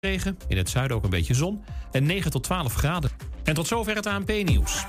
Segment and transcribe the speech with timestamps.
[0.00, 3.10] Regen, in het zuiden ook een beetje zon en 9 tot 12 graden.
[3.44, 4.84] En tot zover het ANP-nieuws.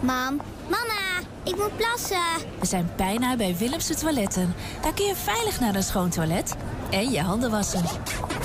[0.00, 0.40] Mam,
[0.70, 2.22] mama, ik moet plassen.
[2.60, 4.54] We zijn bijna bij Willemse Toiletten.
[4.82, 6.56] Daar kun je veilig naar een schoon toilet
[6.90, 7.82] en je handen wassen.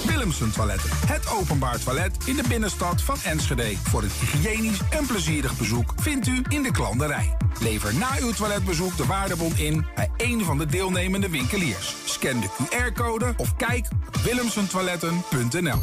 [0.07, 0.89] Willemsen Toiletten.
[1.07, 3.75] Het openbaar toilet in de binnenstad van Enschede.
[3.75, 7.40] Voor een hygiënisch en plezierig bezoek vindt u in de klanderij.
[7.61, 11.95] Lever na uw toiletbezoek de waardebon in bij een van de deelnemende winkeliers.
[12.05, 15.79] Scan de QR-code of kijk op willemsentoiletten.nl.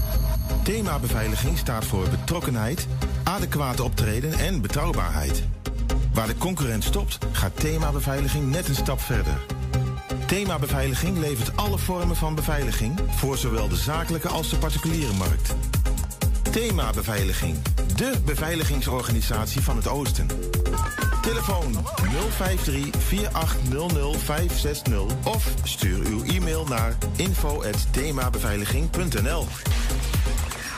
[0.63, 2.87] Thema beveiliging staat voor betrokkenheid,
[3.25, 5.43] adequate optreden en betrouwbaarheid.
[6.13, 9.37] Waar de concurrent stopt, gaat thema beveiliging net een stap verder.
[10.27, 15.55] Thema Beveiliging levert alle vormen van beveiliging voor zowel de zakelijke als de particuliere markt.
[16.51, 17.57] Thema Beveiliging,
[17.97, 20.27] de beveiligingsorganisatie van het Oosten.
[21.23, 21.77] Telefoon
[22.31, 29.47] 053 4800 560 of stuur uw e-mail naar info@themabeveiliging.nl.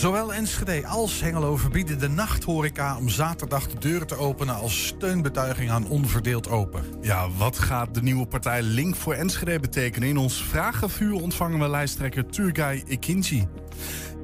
[0.00, 5.70] Zowel Enschede als Hengelo verbieden de nachthoreca om zaterdag de deuren te openen als steunbetuiging
[5.70, 6.84] aan onverdeeld open.
[7.00, 10.08] Ja, wat gaat de nieuwe partij Link voor Enschede betekenen?
[10.08, 13.46] In ons vragenvuur ontvangen we lijsttrekker Turgay Ikinci.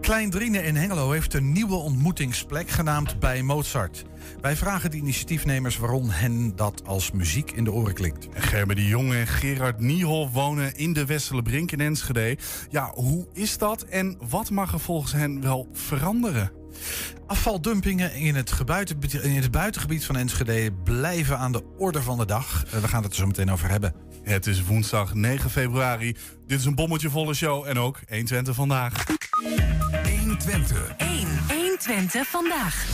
[0.01, 4.05] Klein Driene in Hengelo heeft een nieuwe ontmoetingsplek genaamd Bij Mozart.
[4.41, 8.27] Wij vragen de initiatiefnemers waarom hen dat als muziek in de oren klinkt.
[8.33, 12.39] Gerben de Jong en Gerard Niehoff wonen in de Westelenbrink in Enschede.
[12.71, 16.53] Ja, hoe is dat en wat mag er volgens hen wel veranderen?
[17.27, 22.27] Afvaldumpingen in het, gebuiten, in het buitengebied van Enschede blijven aan de orde van de
[22.27, 22.65] dag.
[22.67, 23.95] Eh, We gaan het er zo meteen over hebben.
[24.23, 26.17] Het is woensdag 9 februari.
[26.47, 29.05] Dit is een bommetje volle show en ook 120 vandaag.
[30.37, 30.95] 120.
[30.97, 31.29] 1.
[31.49, 32.91] 120 vandaag.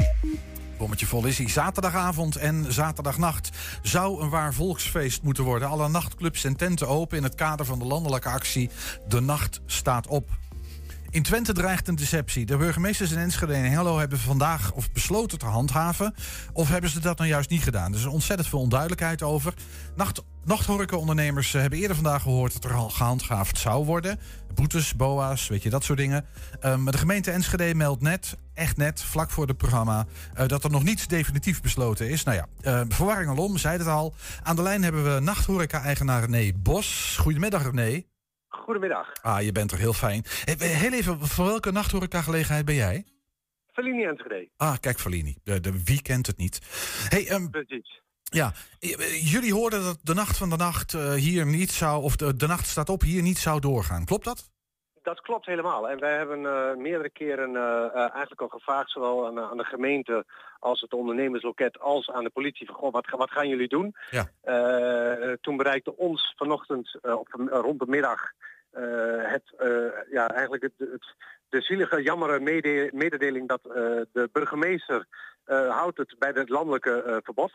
[0.78, 1.48] Bommetje vol is hij.
[1.48, 3.50] Zaterdagavond en zaterdagnacht
[3.82, 5.69] zou een waar volksfeest moeten worden.
[5.69, 8.70] Alle nachtclubs en tenten open in het kader van de landelijke actie
[9.08, 10.30] De Nacht staat op.
[11.10, 12.47] In Twente dreigt een deceptie.
[12.47, 16.14] De burgemeesters in Enschede en Hengelo hebben vandaag of besloten te handhaven.
[16.53, 17.92] Of hebben ze dat nou juist niet gedaan?
[17.92, 19.54] Er is ontzettend veel onduidelijkheid over.
[19.97, 24.19] Nacht, nachthorecaondernemers eh, hebben eerder vandaag gehoord dat er al gehandhaafd zou worden.
[24.54, 26.26] Boetes, boa's, weet je, dat soort dingen.
[26.64, 30.06] Um, maar de gemeente Enschede meldt net, echt net, vlak voor het programma...
[30.38, 32.22] Uh, dat er nog niets definitief besloten is.
[32.22, 34.14] Nou ja, uh, verwarring alom, zei het al.
[34.42, 37.16] Aan de lijn hebben we nachthoreca-eigenaar René Bos.
[37.20, 38.03] Goedemiddag René.
[38.48, 39.12] Goedemiddag.
[39.22, 40.24] Ah, je bent toch heel fijn.
[40.59, 43.04] Heel even, voor welke nachthoreca-gelegenheid ben jij?
[43.72, 44.48] Fellini Enschede.
[44.56, 45.36] Ah, kijk Fellini.
[45.44, 46.60] De, de, wie kent het niet?
[47.09, 48.03] Hey, um, Precies.
[48.32, 48.53] Ja,
[49.20, 52.47] jullie hoorden dat de nacht van de nacht uh, hier niet zou, of de, de
[52.47, 54.04] nacht staat op, hier niet zou doorgaan.
[54.04, 54.50] Klopt dat?
[55.03, 55.88] Dat klopt helemaal.
[55.88, 59.65] En wij hebben uh, meerdere keren uh, uh, eigenlijk al gevraagd, zowel aan, aan, de
[59.65, 60.25] gemeente
[60.59, 63.94] als het ondernemersloket, als aan de politie, van goh, wat, wat gaan jullie doen?
[64.10, 64.28] Ja.
[65.41, 68.21] toen bereikte ons vanochtend op, rond de middag
[69.22, 69.42] het,
[70.10, 71.15] ja, eigenlijk het, het,
[71.48, 73.62] de zielige, jammere mede, mededeling dat
[74.12, 75.06] de burgemeester
[75.69, 77.53] houdt het bij het landelijke verbod.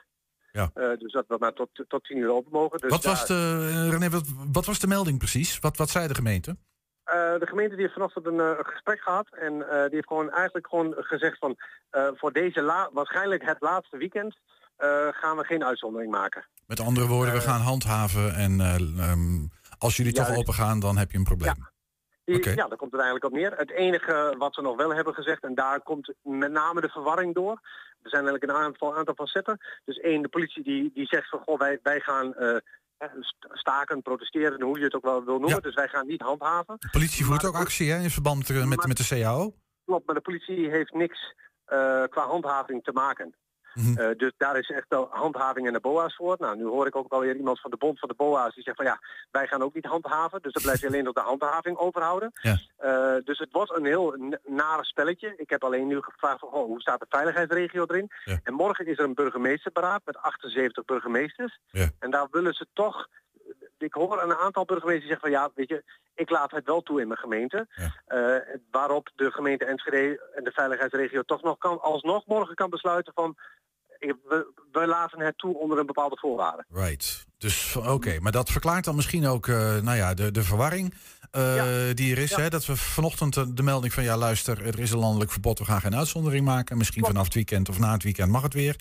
[0.57, 0.69] Ja.
[0.75, 2.79] Uh, dus dat we maar tot, tot tien uur open mogen.
[2.79, 5.59] Dus wat, was de, René, wat, wat, was de melding precies?
[5.59, 6.49] Wat, wat zei de gemeente?
[6.49, 10.67] Uh, de gemeente die heeft vanochtend een uh, gesprek gehad en die heeft gewoon eigenlijk
[10.67, 11.55] gewoon gezegd van
[11.91, 14.37] voor deze la waarschijnlijk het laatste weekend
[15.11, 16.45] gaan we geen uitzondering maken.
[16.65, 18.59] Met andere woorden, we gaan handhaven en
[19.09, 21.55] um, als jullie ja, toch open gaan, dan heb je een probleem.
[21.57, 21.71] Ja.
[22.35, 22.55] Okay.
[22.55, 23.51] Ja, daar komt het eigenlijk op neer.
[23.57, 27.35] Het enige wat we nog wel hebben gezegd, en daar komt met name de verwarring
[27.35, 27.59] door.
[28.01, 29.57] Er zijn eigenlijk een aantal, aantal facetten.
[29.85, 32.57] Dus één, de politie die, die zegt van goh, wij, wij gaan uh,
[33.53, 35.55] staken, protesteren, hoe je het ook wel wil noemen.
[35.55, 35.59] Ja.
[35.59, 36.75] Dus wij gaan niet handhaven.
[36.79, 39.53] De politie voert ook actie hè, in verband met, met, met de CAO?
[39.85, 41.33] Klopt, maar de politie heeft niks
[41.67, 43.35] uh, qua handhaving te maken.
[43.77, 43.99] Mm -hmm.
[43.99, 46.35] uh, dus daar is echt wel handhaving en de BOA's voor.
[46.39, 48.77] Nou, nu hoor ik ook alweer iemand van de bond van de BOA's die zegt
[48.77, 48.99] van ja,
[49.31, 50.41] wij gaan ook niet handhaven.
[50.41, 52.31] Dus dan blijf je alleen nog de handhaving overhouden.
[52.41, 52.57] Ja.
[52.83, 55.33] Uh, dus het wordt een heel nare spelletje.
[55.37, 58.09] Ik heb alleen nu gevraagd van oh, hoe staat de veiligheidsregio erin.
[58.23, 58.39] Ja.
[58.43, 61.59] En morgen is er een burgemeesterberaad met 78 burgemeesters.
[61.71, 61.89] Ja.
[61.99, 63.07] En daar willen ze toch
[63.77, 65.83] ik hoor een aantal burgemeesters zeggen van ja, weet je,
[66.15, 67.67] ik laat het wel toe in mijn gemeente.
[67.69, 67.93] Ja.
[68.07, 73.13] Uh, waarop de gemeente Enschede en de veiligheidsregio toch nog kan, alsnog morgen kan besluiten
[73.13, 73.37] van
[73.99, 76.65] we, we laten het toe onder een bepaalde voorwaarde.
[76.69, 77.25] Right.
[77.37, 80.93] Dus oké, maar dat verklaart dan misschien ook eh, nou ja, de, de verwarring
[81.37, 82.35] eh, die er is.
[82.35, 82.49] Hè?
[82.49, 85.81] Dat we vanochtend de melding van ja, luister, er is een landelijk verbod, we gaan
[85.81, 86.77] geen uitzondering maken.
[86.77, 88.75] Misschien vanaf het weekend of na het weekend mag het weer.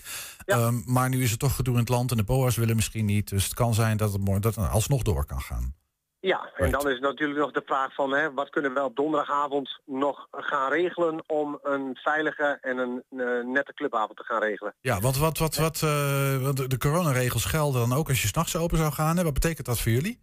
[0.45, 3.05] Ehm, maar nu is het toch gedoe in het land en de BOA's willen misschien
[3.05, 3.29] niet.
[3.29, 5.75] Dus het kan zijn dat het, morgen- dat het alsnog door kan gaan.
[6.21, 9.81] Ja, en dan is natuurlijk nog de vraag van hè, wat kunnen we op donderdagavond
[9.85, 14.75] nog gaan regelen om een veilige en een eh, nette clubavond te gaan regelen.
[14.81, 18.29] Ja, want wat, wat, wat, eh, want de, de coronaregels gelden dan ook als je
[18.29, 19.17] s'nachts open zou gaan.
[19.17, 19.25] Hè?
[19.25, 20.21] Wat betekent dat voor jullie?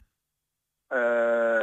[0.94, 1.00] Eh,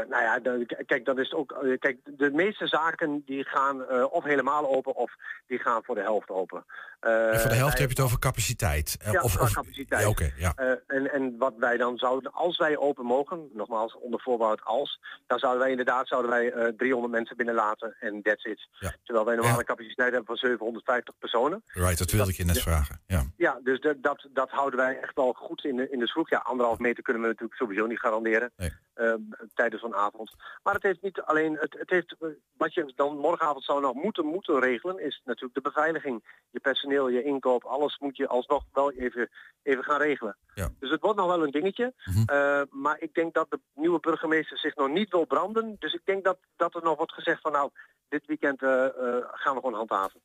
[0.08, 0.38] nou ja,
[0.86, 1.52] kijk, dat is ook.
[1.52, 5.14] eh, kijk, de meeste zaken die gaan eh, of helemaal open of
[5.46, 6.64] die gaan voor de helft open.
[7.00, 8.96] Eh, en voor de helft wij- heb je het over capaciteit.
[9.00, 10.02] Eh, Ja, of, capaciteit.
[10.02, 10.52] Ja, Oké, ja.
[10.56, 15.00] Eh, en, en wat wij dan zouden, als wij open mogen, nogmaals onder voorbehoud als,
[15.26, 18.68] dan zouden wij inderdaad zouden wij eh 300 mensen binnenlaten en that's it.
[19.04, 21.62] Terwijl wij normaal een capaciteit hebben van 750 personen.
[21.66, 23.00] Right, dat wilde ik je net vragen.
[23.06, 23.22] Ja.
[23.36, 26.30] Ja, dus dat, dat, dat houden wij echt wel goed in de, in de schroef.
[26.30, 28.52] Ja, anderhalf meter kunnen we natuurlijk sowieso niet garanderen
[28.94, 29.14] eh,
[29.54, 30.34] tijdens zo'n avond.
[30.62, 33.94] Maar het heeft niet alleen, het, het heeft, eh, wat je dan morgenavond zou nog
[33.94, 36.24] moeten, moeten regelen, is natuurlijk de beveiliging.
[36.50, 39.30] Je personeel, je inkoop, alles moet je alsnog wel even,
[39.62, 40.36] even gaan regelen.
[40.78, 41.94] Dus het wordt nog wel een dingetje.
[42.26, 45.76] Eh, maar ik denk dat de nieuwe burgemeester zich nog niet wil branden.
[45.78, 47.70] Dus ik denk dat, dat er nog wordt gezegd van nou,
[48.08, 48.92] dit weekend eh, eh,
[49.32, 50.20] gaan we gewoon handhaven.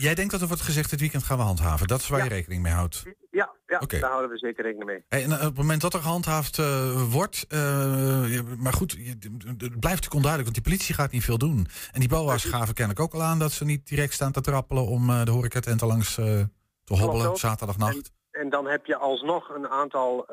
[0.00, 1.86] Jij denkt dat er wordt gezegd, dit weekend gaan we handhaven.
[1.86, 3.02] Dat is waar je rekening mee houdt.
[3.30, 3.98] Ja, ja Oké.
[3.98, 5.04] daar houden we zeker rekening mee.
[5.08, 9.08] Hey, en eh, op het moment dat er gehandhaafd eh, wordt, eh, maar goed, je-
[9.08, 11.66] het blijft natuurlijk onduidelijk, want die politie gaat niet veel doen.
[11.92, 14.86] En die BOA's gaven kennelijk ook al aan dat ze niet direct staan te trappelen
[14.86, 16.48] om eh, de horecatenten langs te
[16.84, 18.10] hobbelen, zaterdagnacht.
[18.30, 20.26] En dan heb je alsnog een aantal,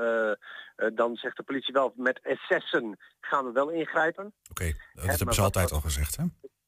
[0.95, 4.33] dan zegt de politie wel, met excessen gaan we wel ingrijpen.
[4.49, 6.23] Oké, dat hebben ze altijd al gezegd, hè?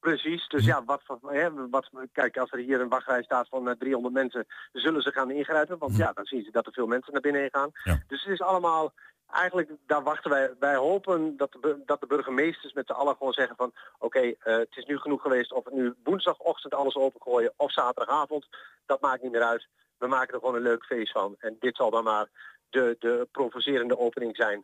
[0.07, 3.75] Precies, dus ja, wat, hè, wat, kijk, als er hier een wachtrij staat van eh,
[3.75, 5.77] 300 mensen, zullen ze gaan ingrijpen.
[5.77, 7.71] Want ja, dan zien ze dat er veel mensen naar binnen heen gaan.
[8.07, 8.94] Dus het is allemaal,
[9.31, 13.33] eigenlijk, daar wachten wij, wij hopen dat de, dat de burgemeesters met z'n allen gewoon
[13.33, 17.54] zeggen van, oké, eh, het is nu genoeg geweest of we nu woensdagochtend alles opengooien
[17.56, 18.48] of zaterdagavond,
[18.86, 19.68] dat maakt niet meer uit.
[19.98, 21.36] We maken er gewoon een leuk feest van.
[21.39, 22.27] En dit zal dan maar
[22.69, 24.63] de, de provocerende opening zijn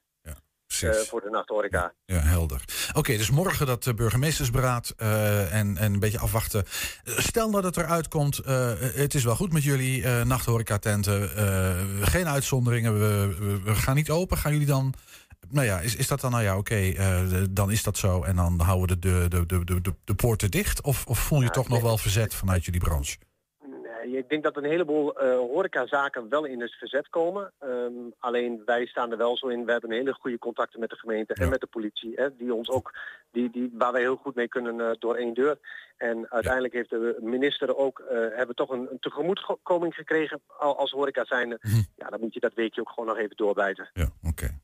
[0.89, 1.93] eh, voor de nachthoreca.
[2.05, 2.63] Ja, helder.
[2.93, 6.63] Oké, dus morgen dat eh, burgemeestersberaad eh, en, en een beetje afwachten.
[7.03, 11.29] Stel dat het eruit komt, het is wel goed met jullie nachthorecatenten.
[12.01, 14.37] geen uitzonderingen, we, we, we gaan niet open.
[14.37, 14.93] Gaan jullie dan...
[15.49, 16.93] Nou ja, is, is dat dan, nou ja, oké,
[17.51, 18.23] dan is dat zo.
[18.23, 20.81] En dan houden we de, de, de, de, de, de poorten dicht?
[20.81, 23.17] Of, of voel je toch nog wel verzet vanuit jullie branche?
[24.05, 27.51] Nee, ik denk dat een heleboel eh horecazaken wel in het verzet komen.
[27.59, 29.65] Ehm, alleen wij staan er wel zo in.
[29.65, 32.11] We hebben hele goede contacten met de gemeente en met de politie.
[32.15, 32.93] Hè, die ons ook,
[33.31, 35.57] die, die, waar wij heel goed mee kunnen eh, door één deur.
[35.97, 40.91] En uiteindelijk heeft de minister ook, eh, hebben toch een, een tegemoetkoming gekregen al- als
[40.91, 41.59] horeca zijnde.
[41.95, 43.89] Ja, dan moet je dat weekje ook gewoon nog even doorbijten.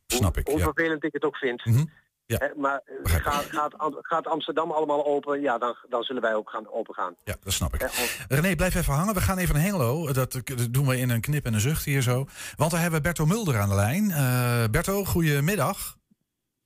[0.07, 0.47] Snap ik.
[0.47, 0.63] Hoe Ja.
[0.63, 1.63] vervelend ik het ook vind.
[2.29, 2.37] Ja.
[2.37, 6.49] Hè, maar eh, gaat, gaat, gaat Amsterdam allemaal open, ja, dan, dan zullen wij ook
[6.49, 7.15] gaan open gaan.
[7.23, 7.81] Ja, dat snap ik.
[8.27, 9.13] René, blijf even hangen.
[9.13, 10.13] We gaan even naar Hengelo.
[10.13, 12.25] Dat, dat doen we in een knip en een zucht hier zo.
[12.55, 14.11] Want daar hebben we Berto Mulder aan de lijn.
[14.11, 15.97] Eh Berto, goedemiddag.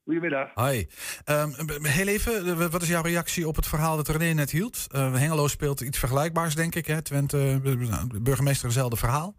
[0.04, 0.54] Goedemiddag.
[0.56, 0.86] Hi.
[1.26, 1.50] Ehm,
[1.82, 4.88] heel even, eh, wat is jouw reactie op het verhaal dat René net hield?
[4.92, 6.86] Eh, Hengelo speelt iets vergelijkbaars, denk ik.
[6.86, 7.02] Hè?
[7.02, 9.34] Twente, de burgemeester, hetzelfde verhaal.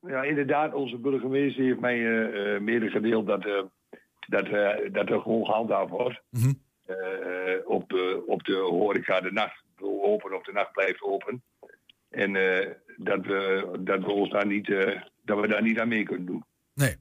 [0.00, 3.62] Ja, inderdaad, onze burgemeester heeft mij eh eh medegedeeld dat, eh,
[4.26, 6.20] dat, eh, dat er gewoon gehandhaafd wordt.
[6.86, 6.96] Eh,
[7.64, 11.42] op, de, op de horeca de nacht open of de nacht blijft open.
[12.10, 15.88] En eh, dat, we, dat we ons daar niet, eh, dat we daar niet aan
[15.88, 16.44] mee kunnen doen.
[16.74, 16.96] Nee.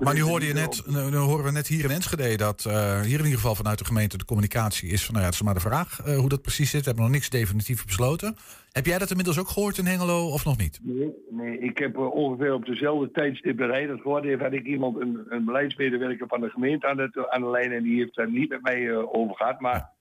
[0.00, 3.18] Maar nu hoorde je net, nu horen we net hier in Enschede dat eh, hier
[3.18, 5.54] in ieder geval vanuit de gemeente de communicatie is van nou ja, het is maar
[5.54, 6.80] de vraag eh, hoe dat precies zit.
[6.80, 8.36] We hebben nog niks definitief besloten.
[8.72, 10.80] Heb jij dat inmiddels ook gehoord in Hengelo of nog niet?
[10.82, 14.66] Nee, nee ik heb eh, ongeveer op dezelfde tijdstip hij dat gehoord heeft, had ik
[14.66, 18.48] iemand, een, een beleidsmedewerker van de gemeente aan, de lijn en die heeft daar niet
[18.48, 19.60] met mij over gehad.
[19.60, 19.96] Maar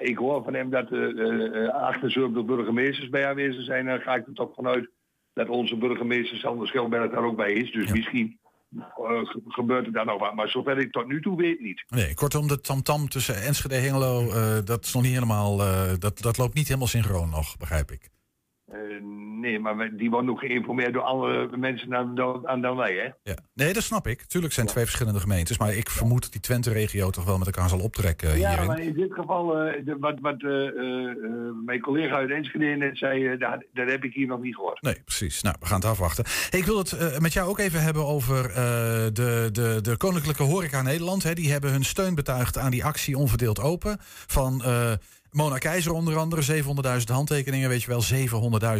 [0.00, 3.86] ik hoor van hem dat er uh, 78 burgemeesters bij aanwezig zijn.
[3.86, 4.90] Dan ga ik er toch vanuit
[5.34, 7.72] dat onze burgemeester Sander Schelberg daar ook bij is.
[7.72, 8.38] Dus misschien
[8.78, 10.34] eh, ge- gebeurt er daar nog wat.
[10.34, 11.84] Maar zover ik tot nu toe weet niet.
[11.88, 15.92] Nee, kortom, de tamtam tussen Enschede en Hengelo, eh, dat is nog niet helemaal, eh,
[15.98, 18.08] dat, dat loopt niet helemaal synchroon nog, begrijp ik.
[18.72, 18.78] Eh,
[19.40, 22.14] nee, maar die worden ook geïnformeerd door andere mensen dan,
[22.60, 23.30] dan, wij, hè?
[23.30, 23.36] Ja.
[23.54, 24.22] Nee, dat snap ik.
[24.22, 27.46] Tuurlijk zijn het twee verschillende gemeentes, maar ik vermoed dat die Twente-regio toch wel met
[27.46, 28.66] elkaar zal optrekken Ja, hierin.
[28.66, 30.50] maar in dit geval, eh, de- wat, wat eh,
[31.64, 34.82] mijn collega uit Enschede net zei, dat, dat heb ik hier nog niet gehoord.
[34.82, 35.42] Nee, precies.
[35.42, 36.24] Nou, we gaan het afwachten.
[36.50, 38.42] Hey, ik wil het met jou ook even hebben over
[39.12, 41.22] de, de, de Koninklijke Horeca Nederland.
[41.22, 41.32] Hè.
[41.34, 43.96] Die hebben hun steun betuigd aan die actie Onverdeeld Open.
[44.26, 44.62] Van,
[45.34, 46.62] Mona Keizer onder andere,
[46.98, 48.02] 700.000 handtekeningen, weet je wel,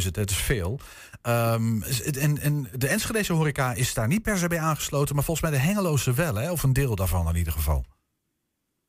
[0.04, 0.78] 700.000, dat is veel.
[1.22, 1.82] Ehm,
[2.20, 5.58] en, en de Enschedese horeca is daar niet per se bij aangesloten, maar volgens mij
[5.58, 6.50] de Hengeloze wel, hè?
[6.50, 7.84] of een deel daarvan in ieder geval.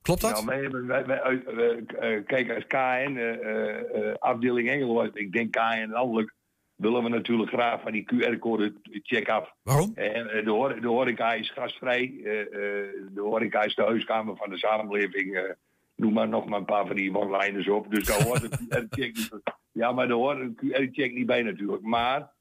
[0.02, 0.32] Klopt dat?
[0.32, 2.76] Nou, wij wij, wij, uit- eh, kijk, als KN,
[3.18, 6.34] eh, eh, eh, afdeling Engelo, ik denk KN landelijk,
[6.76, 9.52] willen we natuurlijk graag van die QR-code check af.
[9.64, 9.92] Waarom?
[9.96, 12.14] En de, hor- de horeca is gastvrij.
[13.14, 15.56] de horeca is de huiskamer van de samenleving.
[15.96, 17.92] Noem maar nog maar een paar van die one-liners op.
[17.92, 21.82] Dus daar hoort een QR-check niet Ja, maar daar hoort een QR-check niet bij natuurlijk.
[21.82, 22.32] Maar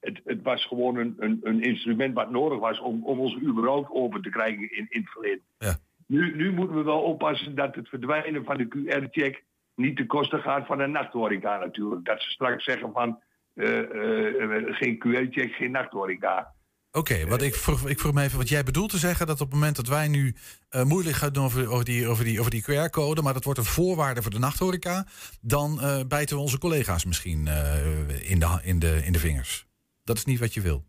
[0.00, 3.90] het, het was gewoon een, een, een instrument wat nodig was om, om ons überhaupt
[3.90, 5.42] open te krijgen in, in het verleden.
[5.58, 5.78] Ja.
[6.06, 10.38] Nu, nu moeten we wel oppassen dat het verdwijnen van de QR-check niet ten koste
[10.38, 12.04] gaat van de nachthoreca natuurlijk.
[12.04, 13.20] Dat ze straks zeggen van
[13.54, 16.54] eh, eh, geen QR-check, geen nachthoreca.
[16.92, 19.26] Oké, wat ik vroeg, ik vroeg me even wat jij bedoelt te zeggen.
[19.26, 20.34] Dat op het moment dat wij nu
[20.68, 23.58] eh, moeilijk gaan doen over, over die, over die, over die QR-code, maar dat wordt
[23.58, 25.06] een voorwaarde voor de nachthoreca,
[25.40, 29.66] dan eh, bijten we onze collega's misschien eh, in, de, in, de, in de vingers.
[30.04, 30.84] Dat is niet wat je wil.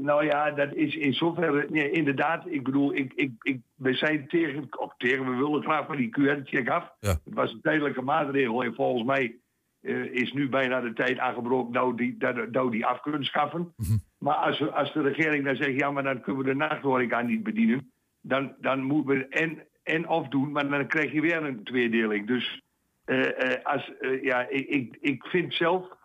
[0.00, 1.66] Nou ja, dat is in zoverre.
[1.70, 5.86] Nee, inderdaad, ik bedoel, ik, ik, ik, we zijn tegen, of tegen, we willen graag
[5.86, 6.92] van die QR-check af.
[7.00, 7.10] Ja.
[7.10, 9.39] Het was een tijdelijke maatregel en volgens mij
[9.80, 13.74] eh, is nu bijna de tijd aangebroken nou die, dat, nou die af kunnen schaffen.
[14.18, 17.20] Maar als, we- als de regering dan zegt, ja, maar dan kunnen we de nachthoreca
[17.20, 21.44] niet bedienen, dan, dan moeten we en, en of doen, maar dan krijg je weer
[21.44, 22.26] een tweedeling.
[22.26, 22.62] Dus
[23.04, 25.98] eh, eh, als, ja, ik, ik, ik vind zelf.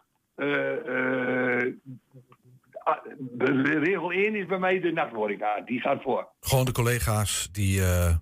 [3.80, 5.62] regel 1 is bij mij de nachthoreca.
[5.62, 6.28] Die gaat voor.
[6.40, 7.82] Gewoon de collega's die.
[7.82, 8.22] Ja,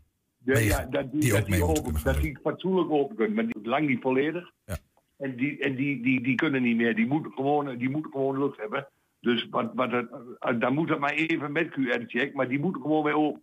[0.54, 3.36] mee- ja, dat die, die dat ook mee die open, dat die fatsoenlijk open kunnen.
[3.36, 4.52] Maar die, lang niet volledig.
[4.66, 4.78] Ja.
[5.24, 6.96] En, die, en die, die, die kunnen niet meer.
[6.96, 8.88] Die moeten gewoon, die moeten gewoon lucht hebben.
[9.20, 12.34] Dus wat, wat het, eh, dan moet het maar even met QR-check.
[12.34, 13.42] Maar die moeten gewoon weer open.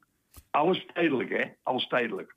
[0.50, 1.44] Alles tijdelijk, hè?
[1.62, 2.36] Alles tijdelijk.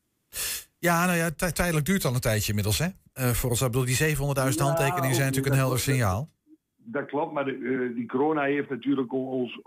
[0.79, 2.87] Ja, nou ja, tij- tijdelijk duurt al een tijdje inmiddels, hè?
[3.13, 6.29] Eh, voor ons, ik bedoel, die 700.000 Ja, handtekeningen zijn natuurlijk een helder signaal.
[6.75, 9.59] Dat klopt, maar de, eh, die corona heeft natuurlijk ons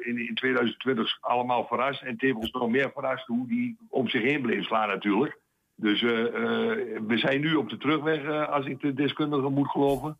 [0.00, 2.02] in, in 2020 allemaal verrast.
[2.02, 5.38] En tevens nog meer verrast hoe die om zich heen bleef slaan natuurlijk.
[5.80, 9.70] Dus eh, eh, we zijn nu op de terugweg, eh, als ik de deskundigen moet
[9.70, 10.18] geloven.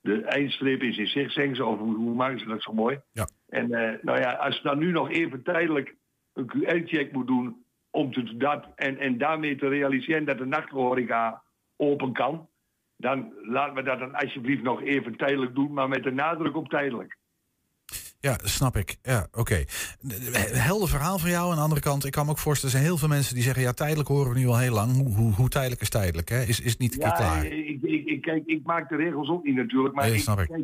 [0.00, 3.00] De eindstreep is in zicht, zeggen ze, of hoe, maken ze dat zo mooi?
[3.12, 3.28] Ja.
[3.48, 3.68] En
[4.02, 5.94] nou ja, als je dan nu nog even tijdelijk
[6.32, 7.64] een QR-check moet doen...
[7.90, 11.42] om te, dat, en, en daarmee te realiseren dat de nachthoreca
[11.76, 12.48] open kan...
[12.96, 15.72] dan laten we dat dan alsjeblieft nog even tijdelijk doen...
[15.72, 17.18] maar met de nadruk op tijdelijk.
[18.28, 18.96] Ja, snap ik.
[19.02, 19.64] Ja, oké.
[20.52, 21.50] Helder verhaal van jou.
[21.50, 23.42] Aan de andere kant, ik kan me ook voorstellen, er zijn heel veel mensen die
[23.42, 23.62] zeggen...
[23.62, 24.92] ja, tijdelijk horen we nu al heel lang.
[24.92, 26.42] Hoe, hoe, hoe tijdelijk is tijdelijk, hè?
[26.42, 27.44] Is, is niet een keer Ja, klaar.
[27.46, 29.94] ik, ik, ik, kijk, ik maak de regels ook niet natuurlijk.
[29.94, 30.46] Maar Nee, ik, snap ik.
[30.48, 30.60] kijk,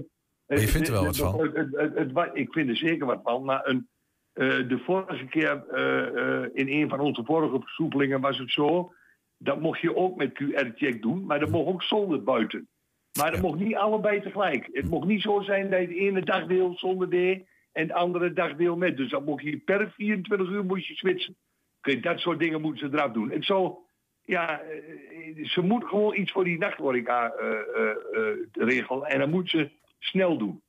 [0.46, 2.34] Maar je het- vindt er wel wat van.
[2.34, 3.44] ik vind er zeker wat van.
[3.44, 3.88] Maar een,
[4.32, 8.92] eh, de vorige keer eh, eh, in een van onze vorige versoepelingen was het zo...
[9.38, 12.68] dat mocht je ook met QR-check doen, maar dat mocht ook zonder buiten.
[13.18, 14.68] Maar dat mocht niet allebei tegelijk.
[14.72, 17.46] Het mocht niet zo zijn dat je de ene dagdeel zonder deed...
[17.72, 18.96] en de andere dagdeel met.
[18.96, 21.36] Dus dan mocht je per 24 uur moest je switchen.
[21.80, 23.30] Kijk, dat soort dingen moeten ze eraf doen.
[23.30, 23.82] En zo,
[24.24, 29.08] ja, eh, ze moet gewoon iets voor die nachthoreca eh, eh, eh, regelen.
[29.08, 30.62] En dat moet ze snel doen.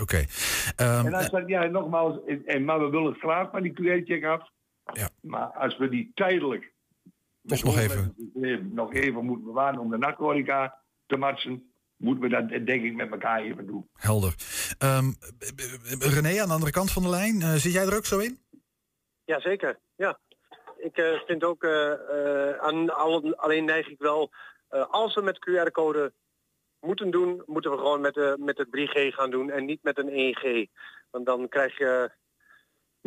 [0.00, 0.24] Oké.
[0.76, 4.24] Ehm, en als dat, ja, nogmaals, en, maar we willen het graag van die QR-check
[4.24, 4.50] af.
[4.92, 5.08] Ja.
[5.20, 6.72] Maar als we die tijdelijk
[7.46, 8.14] Toch nog even.
[8.34, 12.94] even, nog even moeten bewaren om de nachthoreca te matchen, moeten we dat denk ik
[12.94, 13.88] met elkaar even doen.
[13.92, 14.34] Helder.
[14.78, 15.10] Ehm,
[15.98, 18.18] b- René, aan de andere kant van de lijn, eh, zit jij er ook zo
[18.18, 18.38] in?
[19.24, 20.18] Jazeker, ja.
[20.78, 24.30] Ik eh, vind ook, eh, eh, aan, al- alleen neig ik wel,
[24.68, 26.12] eh, als we met QR-code
[26.80, 29.98] moeten doen, moeten we gewoon met de, met de 3G gaan doen en niet met
[29.98, 30.70] een 1G.
[31.10, 32.10] Want dan krijg je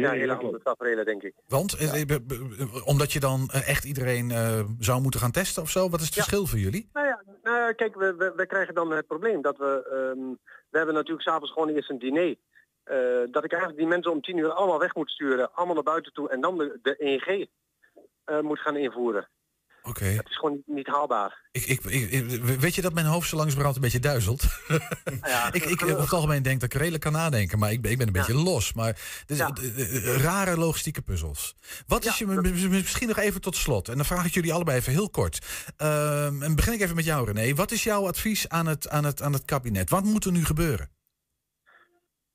[0.01, 1.33] ja, hele andere tafereelen, denk ik.
[1.47, 5.69] Want, eh, b- omdat je dan eh, echt iedereen eh, zou moeten gaan testen of
[5.69, 5.89] zo?
[5.89, 6.89] Wat is het verschil voor jullie?
[6.93, 10.29] Nou ja, nou kijk, we, we, we krijgen dan het probleem dat we, ehm,
[10.69, 12.35] we hebben natuurlijk s'avonds gewoon eerst een diner.
[12.83, 12.97] Eh,
[13.31, 16.13] dat ik eigenlijk die mensen om tien uur allemaal weg moet sturen, allemaal naar buiten
[16.13, 17.49] toe en dan de, de 1G
[18.23, 19.27] eh, moet gaan invoeren.
[19.87, 20.05] Oké.
[20.05, 21.45] Het is gewoon niet, niet haalbaar.
[21.51, 24.43] Ik, ik, ik- weet je dat mijn hoofd zo langzamerhand een beetje duizelt?
[25.51, 27.97] ik, ik over het algemeen denk dat ik redelijk kan nadenken, maar ik, ben- ik
[27.97, 28.73] ben een beetje los.
[28.73, 29.51] Maar dit is, Ja.
[29.61, 31.55] eh, eh, rare logistieke puzzels.
[31.87, 32.25] Wat is je,
[32.69, 35.45] misschien nog even tot slot, en dan vraag ik jullie allebei even heel kort.
[35.77, 37.53] Ehm, en begin ik even met jou, René.
[37.55, 39.89] Wat is jouw advies aan het, aan het, aan het kabinet?
[39.89, 40.89] Wat moet er nu gebeuren?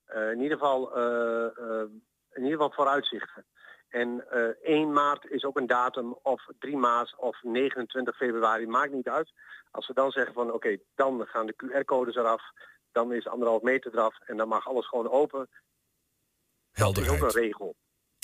[0.05, 1.87] Eh, in ieder geval, eh, eh,
[2.33, 3.45] in ieder geval vooruitzichten.
[3.93, 8.91] En eh 1 maart is ook een datum, of 3 maart of 29 februari, maakt
[8.91, 9.31] niet uit.
[9.71, 12.41] Als we dan zeggen van oké, dan gaan de QR-codes eraf,
[12.91, 15.39] dan is anderhalf meter eraf en dan mag alles gewoon open.
[15.39, 15.47] Dat
[16.77, 17.35] is ook Helderheid.
[17.35, 17.75] een regel.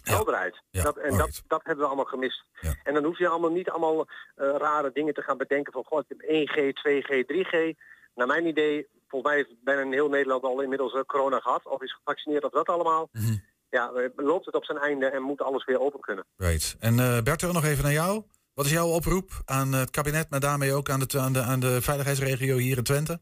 [0.04, 0.62] helderheid.
[0.70, 2.44] Ja, dat, en dat, dat hebben we allemaal gemist.
[2.84, 6.06] En dan hoef je allemaal niet allemaal eh, rare dingen te gaan bedenken van god,
[6.08, 7.80] ik heb 1G, 2G, 3G.
[8.16, 11.82] Naar mijn idee, volgens mij heeft bijna heel Nederland al inmiddels eh, corona gehad of
[11.82, 13.10] is gevaccineerd of dat allemaal.
[13.12, 13.38] Mhm.
[13.70, 16.26] Ja, loopt het op zijn einde en moet alles weer open kunnen.
[16.36, 16.78] Right.
[16.80, 18.24] En eh Berto, nog even naar jou.
[18.54, 21.60] Wat is jouw oproep aan het kabinet, maar daarmee ook aan de, aan de, aan
[21.60, 23.20] de veiligheidsregio hier in Twente?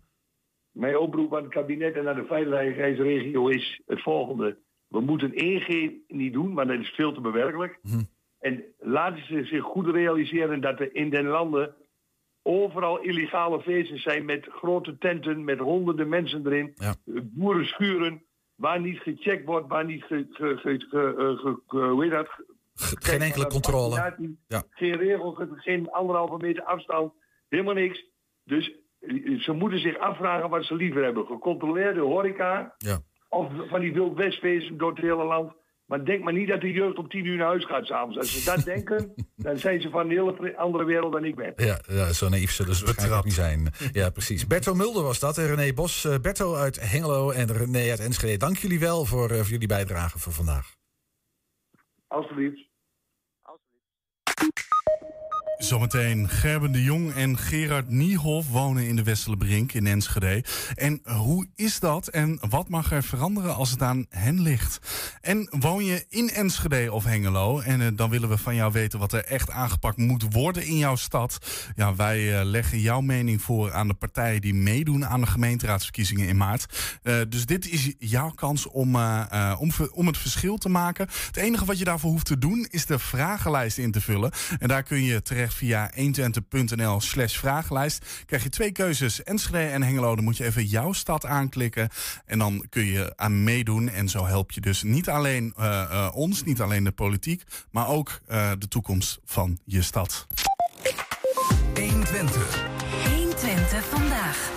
[0.72, 4.58] Mijn oproep aan het kabinet en aan de veiligheidsregio is het volgende.
[4.88, 7.80] We moeten 1G niet doen, maar dat is veel te bewerkelijk.
[8.40, 11.76] En laten ze zich goed realiseren dat er in den landen
[12.42, 16.74] overal illegale feesten zijn met grote tenten, met honderden mensen erin.
[17.06, 18.24] Boerenschuren,
[18.58, 22.28] waar niet gecheckt wordt, waar niet ge, ge, ge, ge- eh, hoe heet dat?
[23.00, 24.16] Geen enkele controle.
[24.48, 24.64] Ja.
[24.70, 27.14] Geen regel, ge- geen anderhalve meter afstand,
[27.50, 28.06] helemaal niks.
[28.44, 31.26] Dus eh, ze moeten zich afvragen wat ze liever hebben.
[31.26, 33.00] Gecontroleerde horeca Ja.
[33.30, 35.54] of van die wild westfeesten door het hele land.
[35.88, 38.18] Maar denk maar niet dat de jeugd om tien uur naar huis gaat s'avonds.
[38.18, 41.54] Als ze dat denken, dan zijn ze van een hele andere wereld dan ik ben.
[41.56, 43.74] Ja, ja zo naïef zullen ze waarschijnlijk niet zijn.
[43.92, 44.48] Ja, precies.
[44.48, 46.06] Berto Mulder was dat en René Bos.
[46.06, 48.38] Eh, Berto uit Hengelo en René uit Enschede.
[48.38, 50.76] Dank jullie wel voor, eh, voor jullie bijdrage voor vandaag.
[52.08, 52.67] Alsjeblieft.
[55.58, 60.44] Zometeen Gerben de Jong en Gerard Niehoff wonen in de Westerlebrink in Enschede.
[60.76, 64.80] En hoe is dat en wat mag er veranderen als het aan hen ligt?
[65.22, 67.60] En woon je in Enschede of Hengelo?
[67.60, 70.78] En eh, dan willen we van jou weten wat er echt aangepakt moet worden in
[70.78, 71.38] jouw stad.
[71.76, 76.28] Ja, wij eh, leggen jouw mening voor aan de partijen die meedoen aan de gemeenteraadsverkiezingen
[76.28, 77.00] in maart.
[77.04, 78.96] Eh, dus dit is jouw kans om,
[79.60, 81.08] om, om het verschil te maken.
[81.28, 84.32] Het enige wat je daarvoor hoeft te doen is de vragenlijst in te vullen.
[84.60, 88.06] En daar kun je terecht via 120.nl slash vragenlijst.
[88.26, 90.16] Krijg je twee keuzes, Enschede en Hengelo.
[90.16, 91.90] Dan moet je even jouw stad aanklikken.
[92.26, 93.90] En dan kun je aan meedoen.
[93.90, 97.44] En zo help je dus niet alleen eh, eh, ons, niet alleen de politiek...
[97.72, 100.28] maar ook eh, de toekomst van je stad.
[101.76, 102.66] 120.
[103.16, 104.52] 120 vandaag.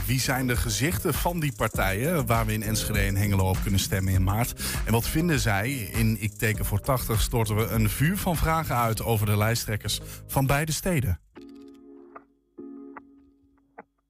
[0.00, 3.80] Wie zijn de gezichten van die partijen waar we in Enschede en Hengelo op kunnen
[3.80, 4.60] stemmen in maart?
[4.86, 5.72] En wat vinden zij?
[5.72, 10.00] In Ik teken voor 80 storten we een vuur van vragen uit over de lijsttrekkers
[10.26, 11.20] van beide steden.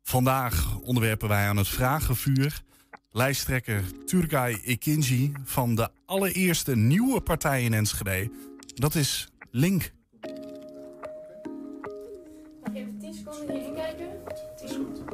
[0.02, 2.62] Vandaag onderwerpen wij aan het vragenvuur
[3.10, 8.30] lijsttrekker Turgay Ekinci van de allereerste nieuwe partij in Enschede.
[8.74, 9.92] Dat is Link.
[12.62, 14.08] Mag je even 10 seconden hierin kijken?
[14.56, 15.11] 10, 9,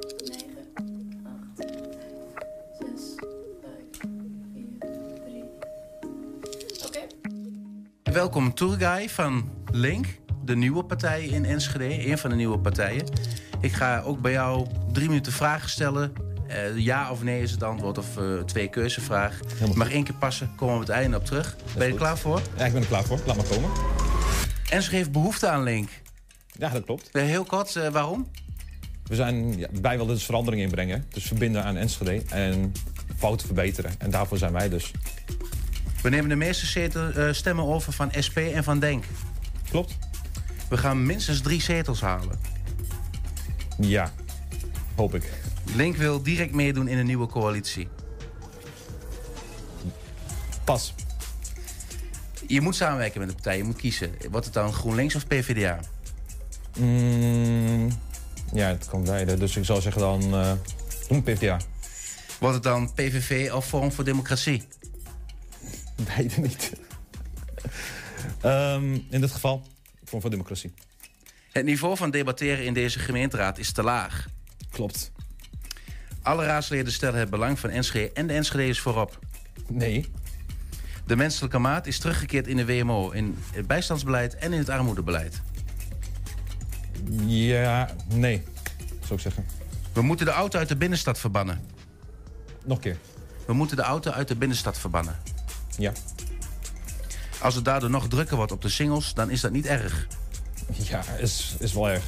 [8.19, 10.07] Welkom Turgay van Link,
[10.45, 13.05] de nieuwe partij in Enschede, een van de nieuwe partijen.
[13.61, 16.13] Ik ga ook bij jou drie minuten vragen stellen.
[16.49, 19.41] Eh, ja of nee is het antwoord, of eh, twee keuzevraag.
[19.75, 21.57] Mag één keer passen, komen we op het einde op terug.
[21.77, 22.41] ben je er klaar voor?
[22.57, 23.19] Ja, ik ben er klaar voor.
[23.27, 23.71] Laat maar komen.
[24.71, 25.89] Enschede heeft behoefte aan Link.
[26.53, 27.11] Ja, dat klopt.
[27.13, 28.29] Eh, heel kort, waarom?
[29.05, 31.05] We zijn, ja, wij willen dus verandering inbrengen.
[31.13, 32.73] Dus verbinden aan Enschede en
[33.17, 33.93] fouten verbeteren.
[33.99, 34.93] En daarvoor zijn wij dus.
[36.03, 39.05] We nemen de meeste zetel, eh, stemmen over van SP en van Denk.
[39.71, 39.99] Klopt.
[40.69, 42.41] We gaan minstens drie zetels halen.
[43.79, 44.13] Ja,
[44.97, 45.33] hoop ik.
[45.75, 47.89] Link wil direct meedoen in een nieuwe coalitie.
[50.65, 50.95] Pas.
[52.47, 54.11] Je moet samenwerken met de partij, je moet kiezen.
[54.31, 55.81] Wordt het dan GroenLinks of PvdA?
[56.79, 57.89] Mm,
[58.53, 59.37] ja, het kan beide.
[59.37, 60.35] Dus ik zou zeggen dan...
[60.35, 60.53] eh
[61.09, 61.61] doen PvdA.
[62.39, 64.63] Wordt het dan PVV of Forum voor Democratie?
[66.05, 66.73] Beide niet.
[68.41, 69.67] Ehm, in dit geval,
[70.05, 70.75] Vorm voor Democratie.
[71.51, 74.27] Het niveau van debatteren in deze gemeenteraad is te laag.
[74.71, 75.13] Klopt.
[76.23, 79.19] Alle raadsleden stellen het belang van Enschede en de Enschede's voorop.
[79.67, 80.11] Nee.
[81.07, 85.43] De menselijke maat is teruggekeerd in de WMO, in het bijstandsbeleid en in het armoedebeleid.
[87.27, 88.43] Ja, nee,
[89.01, 89.47] zou ik zeggen.
[89.93, 91.61] We moeten de auto uit de binnenstad verbannen.
[92.65, 92.97] Nog een keer.
[93.47, 95.19] We moeten de auto uit de binnenstad verbannen.
[95.79, 95.93] Ja.
[97.41, 100.07] Als het daardoor nog drukker wordt op de singles, dan is dat niet erg.
[100.73, 102.03] Ja, is, is wel erg.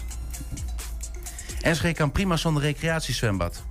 [1.60, 3.62] Enschede kan prima zonder recreatiezwembad.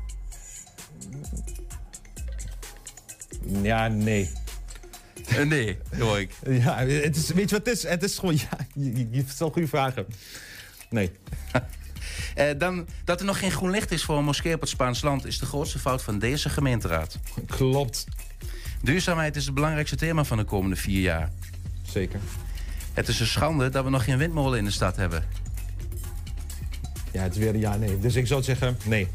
[3.62, 4.31] Ja, nee.
[5.27, 6.31] Eh, nee, hoor ik.
[6.63, 7.83] Ja, het is, weet je wat het is?
[7.83, 10.05] Het is gewoon, ja, je, je- je stelt goede vragen.
[10.89, 11.12] Nee.
[12.35, 15.01] Eh, dan, dat er nog geen groen licht is voor een moskee op het Spaans
[15.01, 15.25] land...
[15.25, 17.19] is de grootste fout van deze gemeenteraad.
[17.47, 18.05] Klopt.
[18.81, 21.29] Duurzaamheid is het belangrijkste thema van de komende vier jaar.
[21.81, 22.19] Zeker.
[22.93, 25.25] Het is een schande dat we nog geen windmolen in de stad hebben.
[27.11, 27.99] Ja, het is weer een ja, nee.
[27.99, 29.07] Dus ik zou zeggen, nee.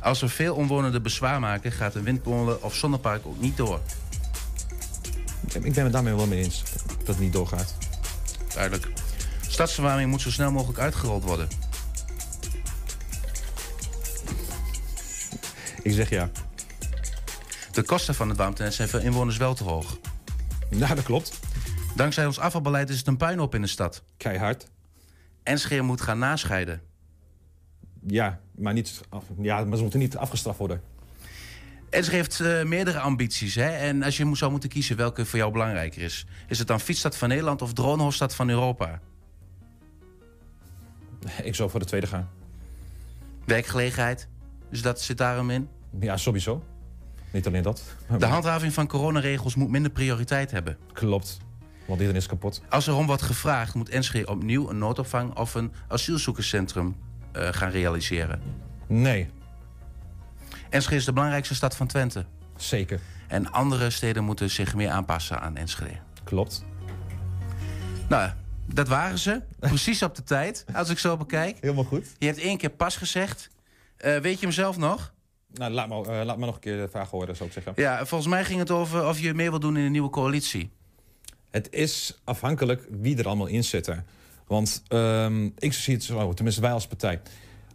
[0.00, 1.72] Als we veel omwonenden bezwaar maken...
[1.72, 3.80] gaat een windmolen of zonnepark ook niet door.
[5.62, 6.62] ik ben het daarmee wel mee eens
[6.98, 7.76] dat het niet doorgaat.
[8.54, 8.88] Duidelijk.
[9.48, 11.48] Stadsverwarming moet zo snel mogelijk uitgerold worden.
[15.82, 16.30] Ik zeg ja.
[17.72, 19.98] De kosten van het warmtenet zijn voor inwoners wel te hoog.
[20.70, 21.40] Ja, dat klopt.
[21.96, 24.02] Dankzij ons afvalbeleid is het een puinhoop in de stad.
[24.16, 24.66] Keihard.
[25.42, 26.80] Enschede moet gaan nascheiden.
[28.06, 30.82] Ja, maar, niet af, ja, maar ze moeten niet afgestraft worden.
[31.90, 33.54] Enschede heeft eh, meerdere ambities.
[33.54, 33.68] Hè?
[33.68, 36.26] En als je zou moeten kiezen welke voor jou belangrijker is...
[36.48, 39.00] is het dan fietsstad van Nederland of dronehoofdstad van Europa?
[41.42, 42.28] Ik zou voor de tweede gaan.
[43.44, 44.28] Werkgelegenheid,
[44.70, 45.68] dus dat zit daarom in?
[46.00, 46.64] Ja, sowieso.
[47.32, 47.82] Niet alleen dat.
[48.18, 50.78] De handhaving van coronaregels moet minder prioriteit hebben.
[50.92, 51.38] Klopt.
[51.86, 52.62] Want iedereen is kapot.
[52.68, 56.96] Als er om wordt gevraagd, moet Enschede opnieuw een noodopvang of een asielzoekerscentrum
[57.32, 58.42] eh, gaan realiseren.
[58.86, 59.30] Nee.
[60.68, 62.24] Enschede is de belangrijkste stad van Twente.
[62.56, 63.00] Zeker.
[63.28, 65.98] En andere steden moeten zich meer aanpassen aan Enschede.
[66.24, 66.64] Klopt.
[68.08, 68.30] Nou,
[68.66, 69.42] dat waren ze.
[69.58, 71.56] Precies op de tijd, als ik zo bekijk.
[71.60, 72.06] Helemaal goed.
[72.18, 73.50] Je hebt één keer pas gezegd.
[73.96, 75.12] Eh, weet je hem zelf nog?
[75.54, 77.72] Nou, laat me, eh, laat me nog een keer de vraag horen, zou ik zeggen.
[77.76, 80.70] Ja, volgens mij ging het over of je meer wil doen in een nieuwe coalitie.
[81.50, 84.06] Het is afhankelijk wie er allemaal in zitten.
[84.46, 87.20] Want ehm, ik zie het zo, tenminste wij als partij.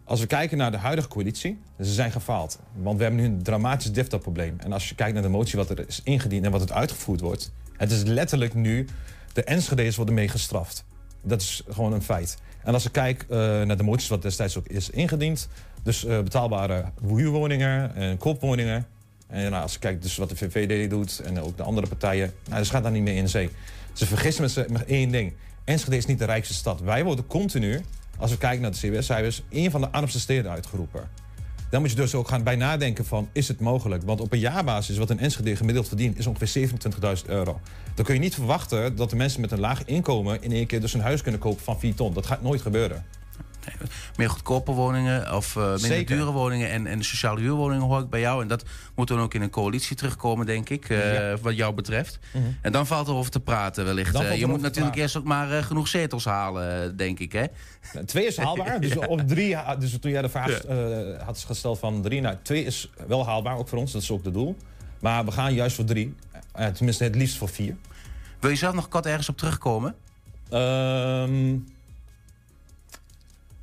[0.04, 2.58] Als we kijken naar de huidige coalitie, ze zijn gefaald.
[2.74, 4.56] Want we hebben nu een dramatisch DIFTA-probleem.
[4.58, 7.20] En als je kijkt naar de motie wat er is ingediend en wat het uitgevoerd
[7.20, 7.52] wordt...
[7.72, 8.86] het is letterlijk nu,
[9.32, 10.84] de Enschede's worden mee gestraft.
[11.22, 12.38] Dat is gewoon een feit.
[12.62, 15.48] En als ik kijk eh, naar de moties wat destijds ook is ingediend...
[15.86, 18.86] dus eh, betaalbare huurwoningen en koopwoningen...
[19.26, 22.32] en nou, als je kijkt dus wat de VVD doet en ook de andere partijen...
[22.48, 23.50] Nou, dus gaat daar niet mee in zee.
[23.92, 25.32] Ze vergissen met, z'n- met één ding.
[25.64, 26.80] Enschede is niet de rijkste stad.
[26.80, 27.80] Wij worden continu,
[28.18, 29.42] als we kijken naar de CBS-cijfers...
[29.48, 31.08] één van de armste steden uitgeroepen.
[31.70, 34.02] Dan moet je dus ook gaan bij nadenken van, is het mogelijk?
[34.02, 36.18] Want op een jaarbasis, wat een Enschede gemiddeld verdient...
[36.18, 37.60] is ongeveer 27.000 euro.
[37.94, 40.42] Dan kun je niet verwachten dat de mensen met een laag inkomen...
[40.42, 42.12] in één keer dus een huis kunnen kopen van 4 ton.
[42.12, 43.04] Dat gaat nooit gebeuren.
[44.16, 46.16] Meer goedkope woningen of eh, minder Zeker.
[46.16, 48.42] dure woningen en, en sociale huurwoningen hoor ik bij jou.
[48.42, 51.36] En dat moet dan ook in een coalitie terugkomen, denk ik, eh, Ja.
[51.36, 52.18] wat jou betreft.
[52.32, 52.44] Mhm.
[52.60, 54.14] En dan valt er over te praten wellicht.
[54.14, 57.44] Eh, je moet natuurlijk eerst ook maar genoeg zetels halen, denk ik, hè?
[58.04, 58.80] Twee is haalbaar.
[58.80, 60.62] Dus op drie, dus toen jij de vraag
[61.24, 63.92] had gesteld van drie, nou twee is wel haalbaar, ook voor ons.
[63.92, 64.56] Dat is ook het doel.
[65.00, 66.14] Maar we gaan juist voor drie.
[66.74, 67.76] Tenminste, het liefst voor vier.
[68.40, 69.94] Wil je zelf nog kort ergens op terugkomen?
[70.50, 71.56] Ehm,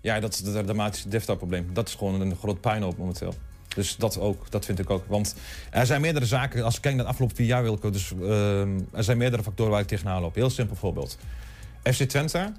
[0.04, 1.70] ja, dat is het dramatische DIFTA-probleem.
[1.74, 3.34] Dat is gewoon een groot puinhoop momenteel.
[3.76, 5.04] Dus dat ook, dat vind ik ook.
[5.08, 5.36] Want
[5.72, 8.14] er zijn meerdere zaken, als ik kijk naar de afgelopen vier jaar, wil ik dus,
[8.22, 10.36] ehm, er zijn meerdere factoren waar ik tegenaan loop.
[10.36, 11.18] Heel simpel voorbeeld.
[11.84, 12.52] FC Twente,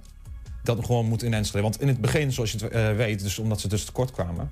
[0.62, 1.62] dat gewoon moet in Enschede.
[1.62, 4.50] Want in het begin, zoals je het eh, weet, dus omdat ze dus tekort kwamen...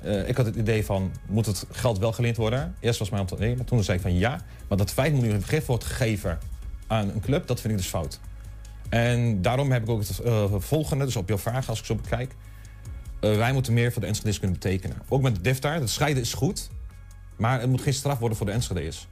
[0.00, 2.74] eh, ik had het idee van, moet het geld wel geleend worden?
[2.80, 4.40] Eerst was mijn antwoord nee, maar toen zei ik van ja.
[4.68, 6.38] Maar dat 5 miljoen vergif wordt gegeven
[6.86, 8.20] aan een club, dat vind ik dus fout.
[8.90, 11.94] En daarom heb ik ook het eh, volgende, dus op jouw vraag als ik zo
[11.94, 12.34] bekijk.
[13.20, 14.96] Eh, wij moeten meer voor de Enschede's kunnen betekenen.
[15.08, 16.70] Ook met de DIFTAR, het scheiden is goed.
[17.36, 19.08] Maar het moet geen straf worden voor de Enschede's.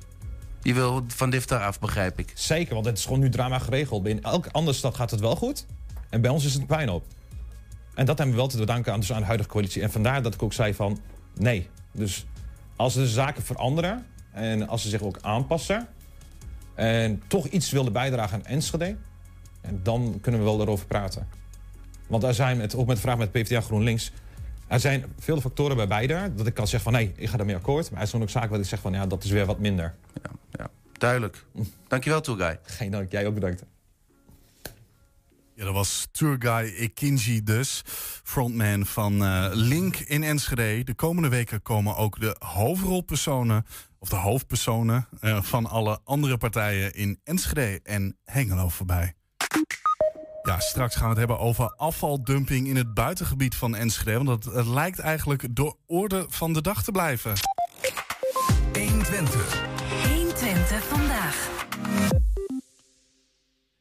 [0.62, 2.32] Je wil van DIFTAR af, begrijp ik.
[2.34, 4.06] Zeker, want het is gewoon nu drama geregeld.
[4.06, 5.66] In elke andere stad gaat het wel goed.
[6.10, 7.04] En bij ons is het een puinhoop.
[7.94, 9.82] En dat hebben we wel te danken aan, dus aan de huidige coalitie.
[9.82, 11.00] En vandaar dat ik ook zei van
[11.34, 11.68] nee.
[11.92, 12.26] Dus
[12.76, 15.86] als de zaken veranderen en als ze zich ook aanpassen...
[16.74, 18.96] en toch iets willen bijdragen aan Enschede...
[19.68, 21.28] en dan kunnen we wel erover praten.
[22.06, 24.12] Want er zijn, het, ook met de vraag met PvdA GroenLinks...
[24.66, 27.00] er zijn veel factoren bij beide dat ik kan zeggen van...
[27.00, 27.90] nee, ik ga daarmee akkoord.
[27.90, 29.94] Maar er zijn ook zaken waar ik zeg van ja, dat is weer wat minder.
[30.98, 31.44] Duidelijk.
[31.88, 32.58] Dankjewel, Tourguy.
[32.62, 33.64] Geen dank, jij ook bedankt.
[35.54, 37.82] Ja, dat was tourguy Ikinji dus,
[38.24, 40.84] frontman van eh, Link in Enschede.
[40.84, 43.66] De komende weken komen ook de hoofdrolpersonen,
[43.98, 49.17] of de hoofdpersonen eh, van alle andere partijen in Enschede en Hengelo voorbij.
[50.48, 54.24] Ja, straks gaan we het hebben over afvaldumping in het buitengebied van Enschede.
[54.24, 57.32] Want het, het lijkt eigenlijk de orde van de dag te blijven.
[58.72, 59.62] 120.
[60.06, 61.48] 120 vandaag.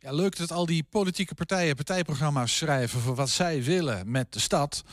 [0.09, 4.83] Leuk dat al die politieke partijen partijprogramma's schrijven voor wat zij willen met de stad.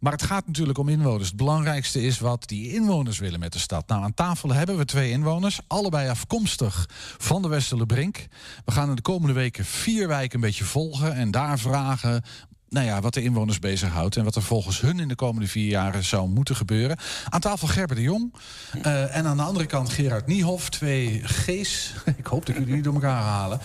[0.00, 1.28] Maar het gaat natuurlijk om inwoners.
[1.28, 3.88] Het belangrijkste is wat die inwoners willen met de stad.
[3.88, 8.26] Nou, aan tafel hebben we twee inwoners, allebei afkomstig van de Westerlebrink.
[8.64, 12.22] We gaan in de komende weken vier wijken een beetje volgen en daar vragen
[12.74, 15.68] nou ja, wat de inwoners bezighoudt en wat er volgens hun in de komende vier
[15.68, 16.96] jaren zou moeten gebeuren.
[17.28, 18.32] Aan tafel Gerber de Jong
[18.82, 21.94] eh, en aan de andere kant Gerard Niehoff, twee G's.
[22.16, 23.60] Ik hoop dat jullie niet door elkaar halen.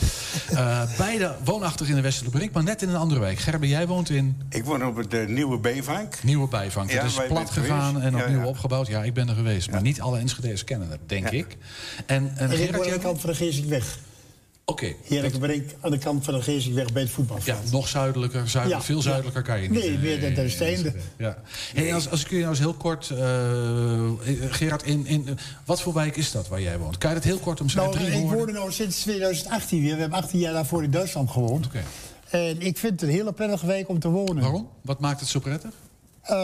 [0.49, 3.39] Eh, beide woonachtig in de Westerlebrink, maar net in een andere wijk.
[3.39, 6.23] Gerber, jij woont in Ik woon op de Nieuwe Bijvank.
[6.23, 6.91] Nieuwe Bijvank.
[6.91, 8.45] Ja, het is plat gegaan en opnieuw ja.
[8.45, 8.87] opgebouwd.
[8.87, 11.57] Ja, ik ben er geweest, maar niet alle Enschede's kennen het, denk ik.
[12.05, 13.97] En, en En ik Gerard, woon aan jij de kant van de weg.
[14.69, 14.93] Oké.
[15.03, 17.63] Heerlijke aan de kant van de Geestingweg bij het voetbalveld.
[17.65, 19.79] Ja, nog zuidelijker, Ja, veel zuidelijker kan je niet.
[19.79, 20.93] Nee, eh, meer dan de Steende.
[21.17, 21.37] Ja.
[21.73, 23.09] Hey, als, als ik je nou eens heel kort...
[23.09, 24.11] eh,
[24.49, 26.97] Gerard, in, in, wat voor wijk is dat waar jij woont?
[26.97, 28.01] Kan je dat heel kort omschrijven?
[28.01, 29.93] Nou, ik woon er nou sinds 2018 weer.
[29.95, 31.67] We hebben 18 jaar daarvoor in Duitsland gewoond.
[32.29, 34.41] En ik vind het een hele prettige wijk om te wonen.
[34.41, 34.69] Waarom?
[34.81, 35.71] Wat maakt het zo prettig?
[36.21, 36.35] Eh,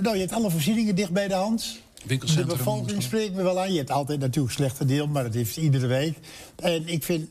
[0.00, 1.78] nou, je hebt alle voorzieningen dicht bij de hand.
[2.06, 3.72] De bevolking spreekt me wel aan.
[3.72, 6.18] Je hebt altijd natuurlijk slechte deel, maar dat heeft iedere week.
[6.56, 7.28] En ik vind,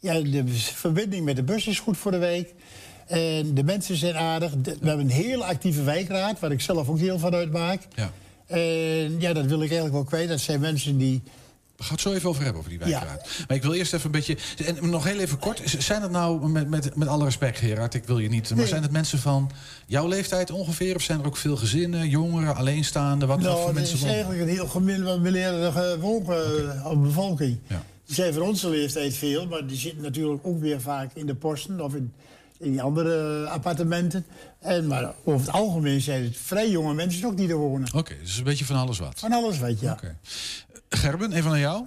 [0.00, 0.42] ja, de
[0.74, 2.54] verbinding met de bus is goed voor de week.
[3.06, 4.52] En de mensen zijn aardig.
[4.56, 7.82] De- we hebben een hele actieve wijkraad, waar ik zelf ook deel van uitmaak.
[7.94, 8.10] Ja.
[8.46, 10.28] En ja, dat wil ik eigenlijk wel kwijt.
[10.28, 11.22] Dat zijn mensen die...
[11.76, 13.28] We gaan het zo even over hebben, over die wijkraad.
[13.48, 14.36] Maar ik wil eerst even een beetje...
[14.64, 15.62] En nog heel even kort.
[15.78, 18.48] Zijn het nou, met, met, met alle respect Gerard, ik wil je niet...
[18.48, 18.66] Maar Nee.
[18.66, 19.50] zijn het mensen van
[19.86, 20.94] jouw leeftijd ongeveer?
[20.94, 23.28] Of zijn er ook veel gezinnen, jongeren, alleenstaanden?
[23.28, 24.14] Wat, nou, voor dat mensen is wonen?
[24.14, 27.58] eigenlijk een heel gemiddelde woon, bevolking.
[28.10, 31.34] Die zijn van onze leeftijd veel, maar die zitten natuurlijk ook weer vaak in de
[31.34, 32.12] posten of in,
[32.58, 34.24] in die andere appartementen.
[34.60, 37.94] En, maar over het algemeen zijn het vrij jonge mensen ook die er wonen.
[37.94, 39.18] Oké, dus een beetje van alles wat.
[39.18, 39.98] Van alles weet je, ja.
[40.88, 41.84] Gerben, even naar jou.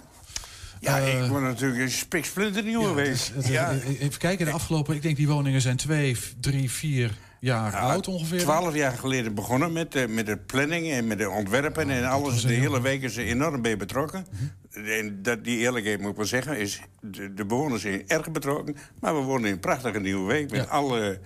[0.80, 3.30] Ja, Eh, ik word natuurlijk een spiksplinternieuw geweest.
[3.34, 3.70] Het, ja.
[3.72, 4.94] eh, Even kijken, de afgelopen...
[4.94, 7.10] Ik denk die woningen zijn twee, drie, vier
[7.44, 8.38] jaar oud ongeveer.
[8.38, 12.42] Twaalf jaar geleden begonnen met, de met de planning en met de ontwerpen en alles.
[12.42, 14.26] De hele week is er enorm bij betrokken.
[14.70, 18.76] En dat, die eerlijkheid moet ik wel zeggen, is de, de bewoners zijn erg betrokken.
[19.00, 21.18] Maar we wonen in een prachtige nieuwe week met alle eh,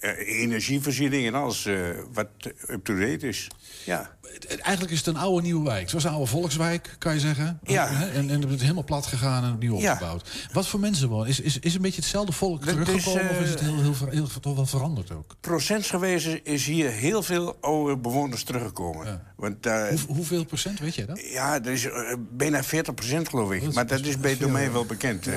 [0.00, 1.74] energievoorziening en alles eh,
[2.12, 2.26] wat
[2.68, 3.48] up-to-date is.
[3.84, 4.14] Ja.
[4.48, 5.88] Eigenlijk is het een oude nieuwe wijk.
[5.88, 7.58] Zoals een oude volkswijk, kan je zeggen.
[7.62, 7.88] Ja.
[8.12, 9.92] En, en het is helemaal plat gegaan en opnieuw Ja.
[9.92, 10.48] opgebouwd.
[10.52, 11.28] Wat voor mensen wonen?
[11.28, 13.30] Is, is, is een beetje hetzelfde volk Dat is, teruggekomen?
[13.30, 15.36] of is het eh, heel, heel, heel, toch wel veranderd ook?
[15.40, 19.22] Procentsgewijs is hier heel veel oude bewoners teruggekomen.
[19.36, 21.20] Want, eh, Hoe, hoeveel procent, weet jij dat?
[21.30, 21.92] Ja, dat is eh,
[22.30, 23.64] bijna 40 procent geloof ik.
[23.64, 25.26] Dat maar dat is bij domein wel bekend.
[25.26, 25.34] eh.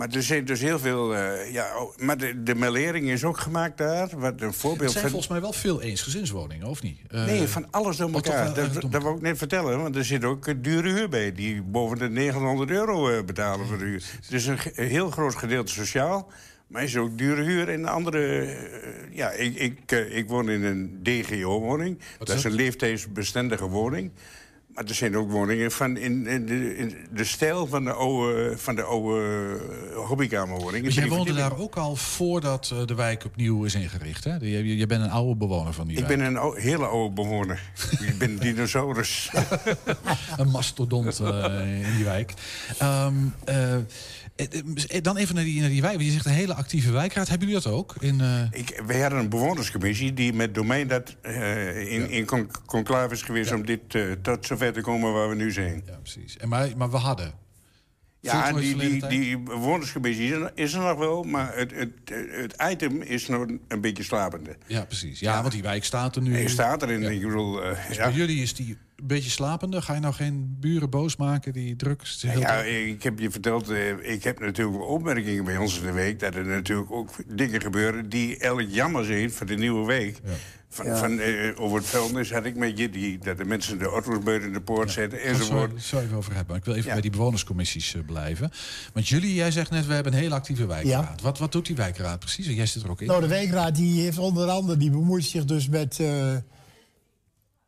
[0.00, 1.14] Maar er zijn dus heel veel...
[1.16, 4.08] eh, ja, oh, maar de, de melering is ook gemaakt daar.
[4.18, 5.10] Wat een Het voorbeeld zijn van...
[5.10, 6.98] volgens mij wel veel eensgezinswoningen, of niet?
[7.08, 8.54] Eh, Nee, van alles door elkaar.
[8.54, 11.32] wel, dat, dat wil ik net vertellen, want er zit ook dure huur bij...
[11.32, 14.04] die boven de 900 euro eh, betalen voor de huur.
[14.20, 16.30] Het is een, een heel groot gedeelte sociaal...
[16.66, 18.56] maar is ook dure huur en andere...
[19.12, 21.98] ja, ik, ik, ik woon in een DGO-woning.
[22.18, 24.10] Dat is een leeftijdsbestendige woning...
[24.80, 28.52] Maar er zijn ook woningen van in, in, de, in de stijl van de oude,
[28.58, 29.58] van de oude
[29.94, 30.84] eh, hobbykamerwoningen.
[30.84, 34.34] Dus jij woonde daar ook al voordat eh, de wijk opnieuw is ingericht, hè?
[34.36, 36.18] Je, je, bent een oude bewoner van die Ik wijk.
[36.18, 37.62] ben een hele oude bewoner.
[38.08, 39.30] ik ben een dinosaurus.
[40.36, 42.34] een mastodont eh, in die wijk.
[42.78, 43.14] Ehm,
[43.44, 44.46] eh, eh,
[44.88, 45.94] eh, dan even naar die, naar die wijk.
[45.94, 47.28] want Je zegt een hele actieve wijkraad.
[47.28, 47.94] Hebben jullie dat ook?
[47.98, 51.16] In, Ik, wij hadden een bewonerscommissie die met domein dat
[51.88, 53.52] in, in con- conclave is geweest...
[53.52, 53.80] om dit
[54.22, 55.82] tot zover te komen waar we nu zijn.
[55.86, 56.36] Ja, precies.
[56.36, 57.32] En maar, maar we hadden.
[58.22, 61.22] Ja, die, die, die bewonerscommissie is er, er nog wel...
[61.22, 61.90] maar het, het,
[62.30, 64.56] het item is nog een beetje slapende.
[64.66, 65.20] Ja, precies.
[65.20, 66.32] Ja, want die wijk staat er nu.
[66.32, 67.02] Hij staat erin.
[67.02, 68.04] Ik bedoel, eh, Dus ja.
[68.04, 69.82] bij jullie is die een beetje slapende.
[69.82, 72.02] Ga je nou geen buren boos maken die druk...
[72.20, 72.86] heel Ja, druk?
[72.86, 76.20] ik heb je verteld, eh, ik heb natuurlijk opmerkingen bij ons in de week...
[76.20, 80.20] dat er natuurlijk ook dingen gebeuren die eigenlijk jammer zijn voor de nieuwe week.
[80.72, 80.96] Van, Ja.
[80.96, 84.18] van, eh, over het vuilnis had ik met je, die, dat de mensen de auto's
[84.18, 85.72] buiten de poort zetten enzovoort.
[85.72, 86.48] het zo even over hebben.
[86.48, 86.92] Maar ik wil even Ja.
[86.92, 88.50] bij die bewonerscommissies eh, blijven.
[88.92, 91.20] Want jullie, jij zegt net, we hebben een hele actieve wijkraad.
[91.20, 92.46] Wat, wat doet die wijkraad precies?
[92.46, 93.06] En Jij zit er ook in.
[93.06, 96.36] Nou, de wijkraad die heeft onder andere, die bemoeit zich dus met eh,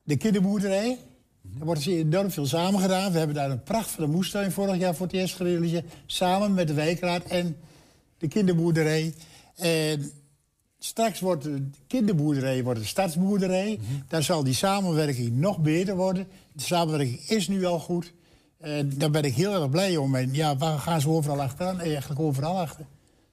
[0.03, 0.99] de kinderboerderij.
[1.59, 3.13] Er wordt dus enorm veel samen gedaan.
[3.13, 5.85] We hebben daar een prachtige moestuin vorig jaar voor het eerst gerealiseerd.
[6.07, 7.57] Samen met de wijkraad en
[8.19, 9.15] de kinderboerderij.
[9.57, 10.11] En
[10.85, 13.79] straks wordt de kinderboerderij wordt een stadsboerderij.
[14.09, 16.27] Dan zal die samenwerking nog beter worden.
[16.53, 18.13] De samenwerking is nu al goed.
[18.61, 20.15] En daar ben ik heel erg blij om.
[20.15, 21.81] En ja, waar gaan ze overal achteraan?
[21.81, 22.87] Eigenlijk overal achter.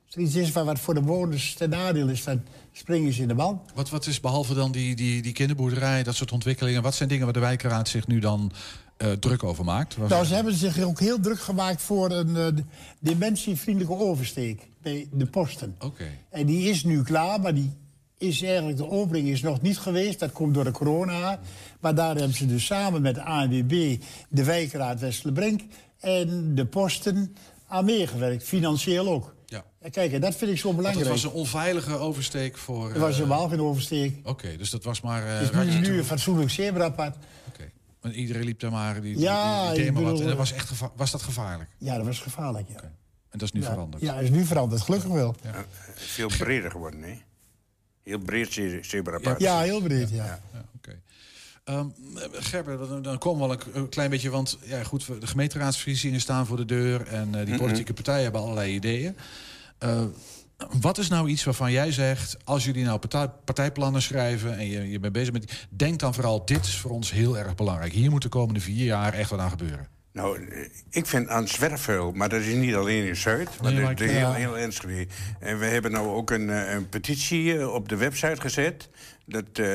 [0.05, 3.27] Als er iets is wat voor de bewoners ten nadeel is, dan springen ze in
[3.27, 3.61] de band.
[3.75, 6.81] Wat, wat is behalve dan die, die, die kinderboerderij, dat soort ontwikkelingen...
[6.81, 8.51] wat zijn dingen waar de wijkraad zich nu dan
[8.99, 9.97] eh, druk over maakt?
[9.97, 12.63] Nou, ze hebben zich ook heel druk gemaakt voor een eh,
[12.99, 15.75] dimentievriendelijke oversteek bij de posten.
[15.79, 16.03] Oké.
[16.29, 17.71] En die is nu klaar, maar die
[18.17, 20.19] is eigenlijk, de opening is nog niet geweest.
[20.19, 21.39] Dat komt door de corona.
[21.79, 23.97] Maar daar hebben ze dus samen met de ANWB,
[24.29, 25.61] de wijkraad Westerbrink
[25.99, 27.35] en de posten
[27.67, 28.43] aan meegewerkt.
[28.43, 29.35] Financieel ook.
[29.45, 29.63] Ja.
[29.91, 31.09] Kijk, en dat vind ik zo Want belangrijk.
[31.11, 32.91] het was een onveilige oversteek voor...
[32.93, 34.19] Er was eh, helemaal geen oversteek.
[34.23, 35.25] Oké, dus dat was maar...
[35.27, 37.15] eh Het is nu, een fatsoenlijk zebrapad.
[38.01, 40.11] Want iedereen liep daar maar, die, Ja, die, die maar wat.
[40.11, 41.69] bedoel, En dat was, echt was dat gevaarlijk?
[41.77, 42.81] Ja, dat was gevaarlijk, ja.
[43.29, 43.69] En dat is nu ja.
[43.69, 44.03] veranderd?
[44.03, 45.35] Ja, is nu veranderd, gelukkig wel.
[45.43, 47.17] Ja, veel breder geworden, hè?
[48.03, 49.39] Heel breed ze- zebrapad.
[49.39, 50.39] Ja, heel breed, ja.
[50.75, 50.99] oké.
[51.63, 51.85] Ehm,
[52.31, 54.29] Gerber, dan- komen we al een, klein beetje...
[54.29, 57.07] want ja, goed, de gemeenteraadsverkiezingen staan voor de deur...
[57.07, 59.15] en eh, die politieke partijen hebben allerlei ideeën.
[59.77, 60.01] Eh,
[60.81, 62.37] wat is nou iets waarvan jij zegt...
[62.43, 65.47] als jullie nou partij, partijplannen schrijven en je, je bent bezig met...
[65.47, 67.91] die- denk dan vooral, dit is voor ons heel erg belangrijk.
[67.93, 69.87] Hier moet de komende vier jaar echt wat aan gebeuren.
[70.13, 70.39] Nou,
[70.89, 74.03] ik vind aan zwerfvuil, maar dat is niet alleen in Zuid, maar Nee, ik- de
[74.03, 74.33] heel, ja.
[74.33, 75.07] heel Enschede.
[75.39, 78.89] En we hebben nou ook een, eh, een petitie eh, op de website gezet.
[79.29, 79.65] Dat, eh,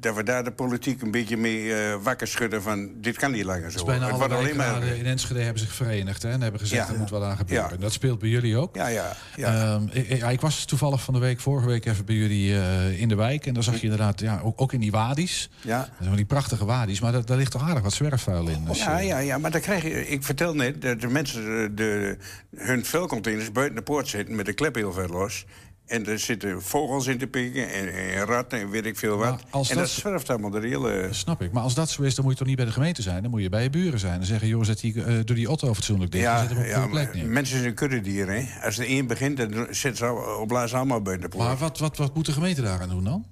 [0.00, 3.44] dat we daar de politiek een beetje mee eh, wakker schudden van dit kan niet
[3.44, 3.76] langer zo.
[3.76, 4.82] Dus bijna Het alle alleen maar.
[4.82, 6.86] in Enschede hebben zich verenigd hè, en hebben gezegd...
[6.88, 6.92] Ja.
[6.92, 7.66] er moet wat aan gebeuren.
[7.68, 7.74] Ja.
[7.74, 8.74] En dat speelt bij jullie ook.
[8.76, 9.12] Ja, ja.
[9.36, 12.54] Ehm, ik, ik- ja, ik was toevallig van de week, vorige week even bij jullie
[12.60, 13.46] eh, in de wijk.
[13.46, 15.50] En daar zag je inderdaad, ja, ook, ook in die wadi's.
[15.60, 15.88] Ja.
[16.00, 17.00] Dat die prachtige wadi's.
[17.00, 18.64] Maar daar, daar ligt toch aardig wat zwerfvuil in.
[18.64, 20.08] Dus, Ja, ja, ja, maar dan krijg je.
[20.08, 22.16] Ik vertel net dat de mensen de-
[22.56, 25.44] hun vuilcontainers buiten de poort zitten met de klep heel ver los.
[25.86, 29.42] En er zitten vogels in te pikken en, en ratten en weet ik veel wat.
[29.50, 31.08] als en dat- dat zwerft allemaal de hele.
[31.10, 31.52] Snap ik.
[31.52, 33.22] Maar als dat zo is, dan moet je toch niet bij de gemeente zijn.
[33.22, 34.20] Dan moet je bij je buren zijn.
[34.20, 36.24] En zeggen, joh, zet die, eh, doe die auto fatsoenlijk dicht.
[36.24, 37.26] Ja, zet hem op ja plek neer.
[37.26, 38.34] mensen zijn kuddedieren.
[38.44, 38.64] Hè?
[38.66, 41.48] Als er één begint, dan zitten ze op blazen allemaal buiten de poort.
[41.48, 43.24] Maar wat, wat, wat moet de gemeente daaraan doen dan?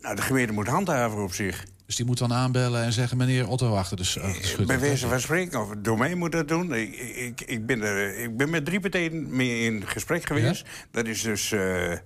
[0.00, 1.64] Nou, de gemeente moet handhaven op zich.
[1.86, 4.64] Dus die moet dan aanbellen en zeggen, meneer Otto achter de, achter de.
[4.64, 6.74] Bij wijze van spreken, of het domein moet dat doen.
[6.74, 10.64] Ik, ik, ik, ben, er, ik ben met drie partijen mee in gesprek geweest.
[10.90, 11.98] Dat is dus eh, eh,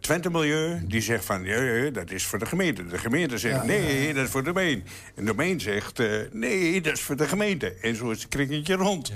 [0.00, 1.44] Twente Milieu, die zegt van...
[1.44, 2.86] Ja, ja, dat is voor de gemeente.
[2.86, 4.84] De gemeente zegt, Ja, nee, dat is voor de domein.
[5.14, 7.74] En de domein zegt, eh, nee, dat is voor de gemeente.
[7.74, 9.12] En zo is het kringetje rond.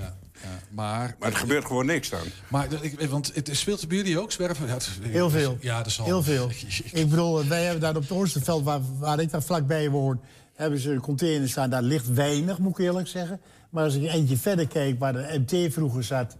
[0.69, 2.19] Maar, Maar er gebeurt gewoon niks dan.
[2.47, 4.67] Maar ik, want het speelt bij jullie ook zwerven?
[4.67, 5.57] Ja, het- Heel veel.
[5.59, 6.05] Ja, dat zal.
[6.05, 6.49] Heel veel.
[7.01, 10.21] Ik bedoel, wij hebben daar op het Oosterveld, waar, waar ik daar vlakbij woon...
[10.53, 11.69] hebben ze een container staan.
[11.69, 13.41] Daar ligt weinig, moet ik eerlijk zeggen.
[13.69, 16.37] Maar als ik eentje verder kijk, waar de MT vroeger zat...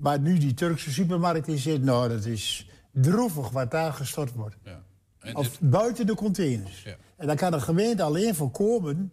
[0.00, 1.82] waar nu die Turkse supermarkt in zit...
[1.82, 4.56] nou, dat is droevig wat daar gestort wordt.
[5.32, 6.86] Of buiten de containers.
[7.16, 9.12] En daar kan de gemeente alleen voorkomen...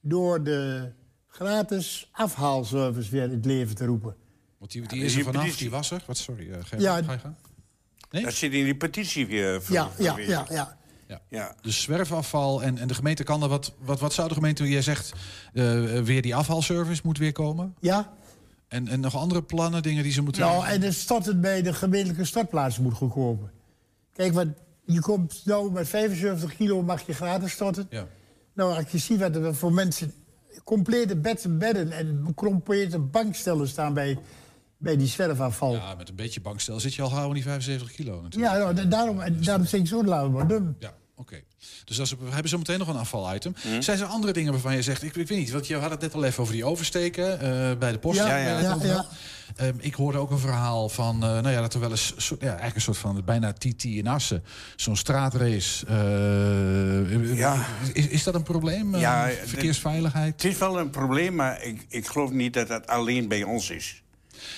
[0.00, 0.90] door de
[1.30, 4.14] gratis afhaalservice weer in het leven te roepen.
[4.58, 6.02] Want die, die is er vanaf, die was er.
[6.06, 7.02] Wat, sorry, eh Gerrit, Ja.
[7.02, 7.36] ga je gaan?
[8.10, 9.62] Dat zit in die petitie weer.
[9.62, 10.78] ver- Ja, ja, ja, ja.
[11.08, 11.20] Ja.
[11.28, 11.54] Ja.
[11.62, 14.00] Dus zwerfafval en, en de gemeente kan er wat, wat...
[14.00, 15.12] Wat zou de gemeente, jij zegt,
[15.52, 17.74] eh, weer die afhaalservice moet weer komen?
[17.80, 18.12] Ja.
[18.68, 20.42] En, en nog andere plannen, dingen die ze moeten...
[20.42, 23.50] Nou, en het storten bij de gemeentelijke stortplaatsen moet goed komen.
[24.12, 24.52] Kijk, want
[24.84, 27.86] je komt nou met 75 kilo mag je gratis storten.
[27.90, 28.06] Ja.
[28.54, 30.12] Nou, als je ziet wat er voor mensen
[30.64, 34.18] complete bed en bedden en complete bankstellen staan bij,
[34.78, 35.72] bij die zwerfafval.
[35.72, 38.52] Ja, Ja, met een beetje bankstel zit je al gauw die 75 kilo natuurlijk.
[38.52, 40.76] nou, da- daarom, en daarom zeg ik zo laten we doen.
[40.78, 41.40] Ja, oké.
[41.84, 43.54] Dus is, we hebben zo meteen nog een afvalitem.
[43.62, 43.80] Hm?
[43.80, 45.02] Zijn er andere dingen waarvan je zegt...
[45.02, 47.76] Ik, ik weet niet, want je had het net al even over die oversteken eh,
[47.78, 48.18] bij de post.
[48.18, 49.06] Ja, ja, ja, ja.
[49.60, 51.14] Ehm, ik hoorde ook een verhaal van...
[51.14, 52.16] eh, nou ja, dat er wel eens...
[52.16, 54.42] Zo, ja, eigenlijk een soort van bijna TT in Assen.
[54.76, 55.86] Zo'n straatrace.
[55.86, 57.66] eh, Ja.
[57.92, 58.94] is, is dat een probleem?
[58.94, 60.42] eh, Ja, verkeersveiligheid?
[60.42, 63.70] Het is wel een probleem, maar ik, ik geloof niet dat dat alleen bij ons
[63.70, 64.02] is.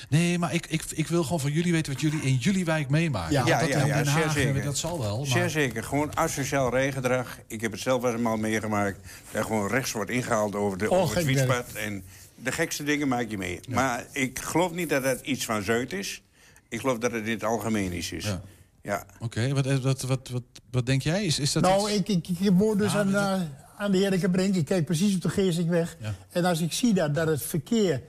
[0.09, 2.89] Nee, maar ik, ik, ik wil gewoon van jullie weten wat jullie in jullie wijk
[2.89, 3.33] meemaken.
[3.33, 4.63] Ja, ja, dat ja, Haag, zeker.
[4.63, 5.19] Dat zal wel.
[5.19, 5.27] Maar...
[5.27, 5.85] Zeer zeker.
[5.85, 7.39] Gewoon asociaal rijgedrag.
[7.47, 8.99] Ik heb het zelf wel eenmaal meegemaakt.
[9.31, 11.73] Dat gewoon rechts wordt ingehaald over, de, Oh, over het fietspad.
[11.73, 12.05] En
[12.43, 13.61] de gekste dingen maak je mee.
[13.69, 16.23] Maar ik geloof niet dat dat iets van Zuid is.
[16.69, 18.25] Ik geloof dat het in het algemeen iets is.
[18.25, 18.43] Ja.
[18.83, 19.07] Ja.
[19.21, 21.25] Oké, wat, wat, wat, wat, wat denk jij?
[21.25, 23.41] Is, is dat nou, iets- ik, ik, ik woon dus aan, eh,
[23.77, 25.97] aan de Heerlijke Ik kijk precies op de Geesingweg.
[26.01, 26.15] Ja.
[26.31, 28.03] En als ik zie dat, dat het verkeer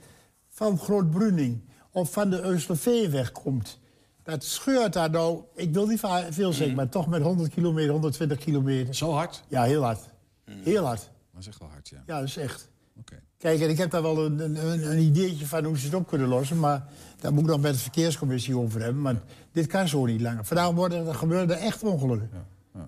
[0.48, 3.78] van Groot-Bruning of van de Eusterveeweg komt...
[4.22, 6.76] dat scheurt daar nou, ik wil niet veel zeggen...
[6.76, 8.94] maar toch met 100 kilometer, 120 kilometer.
[8.94, 9.42] Zo hard?
[9.48, 10.00] Ja, heel hard.
[10.44, 11.10] Heel hard.
[11.32, 12.02] Dat is echt wel hard, ja.
[12.06, 12.68] Ja, dat is echt.
[12.98, 13.22] Oké.
[13.38, 15.94] Kijk, en ik heb daar wel een, een, een- een ideetje van hoe ze het
[15.94, 16.58] op kunnen lossen...
[16.58, 16.84] maar
[17.20, 19.02] daar moet ik nog met de verkeerscommissie over hebben.
[19.02, 19.14] Maar
[19.52, 20.44] dit kan zo niet langer.
[20.44, 22.30] Vandaag worden, er gebeuren er echt ongelukken.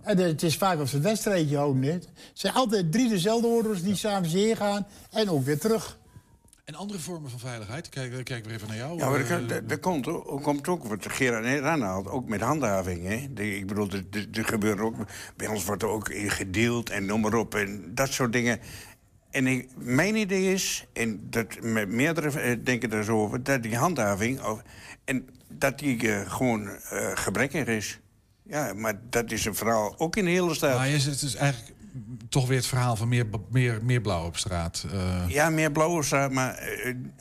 [0.03, 1.83] En het is vaak als ze het wedstrijdje houden.
[1.85, 5.99] Het zijn altijd drie dezelfde auto's die samen heen gaan en ook weer terug.
[6.65, 7.89] En andere vormen van veiligheid?
[7.89, 8.99] Kijk, eh, kijk weer even naar jou.
[8.99, 12.29] Ja, maar Eh, er, er- er komt, ook- komt ook, wat Gerard net aanhaalt, ook
[12.29, 13.07] met handhaving.
[13.07, 13.27] Hè?
[13.35, 13.89] De- ik bedoel,
[14.33, 14.95] er, gebeurt ook,
[15.37, 17.55] bij ons wordt er ook in gedeeld en noem maar op.
[17.55, 18.59] En dat soort dingen.
[19.37, 23.63] En ik, mijn idee is, en dat met meerdere eh, denken er zo over, dat
[23.63, 24.63] die handhaving, of,
[25.05, 28.01] en dat die eh, gewoon eh, gebrekkig is.
[28.43, 30.77] Ja, maar dat is een verhaal ook in de hele stad.
[30.77, 31.75] Maar zegt, het is eigenlijk
[32.29, 34.87] toch weer het verhaal van meer, meer, meer blauw op straat.
[35.29, 36.69] Ja, meer blauwe straat, maar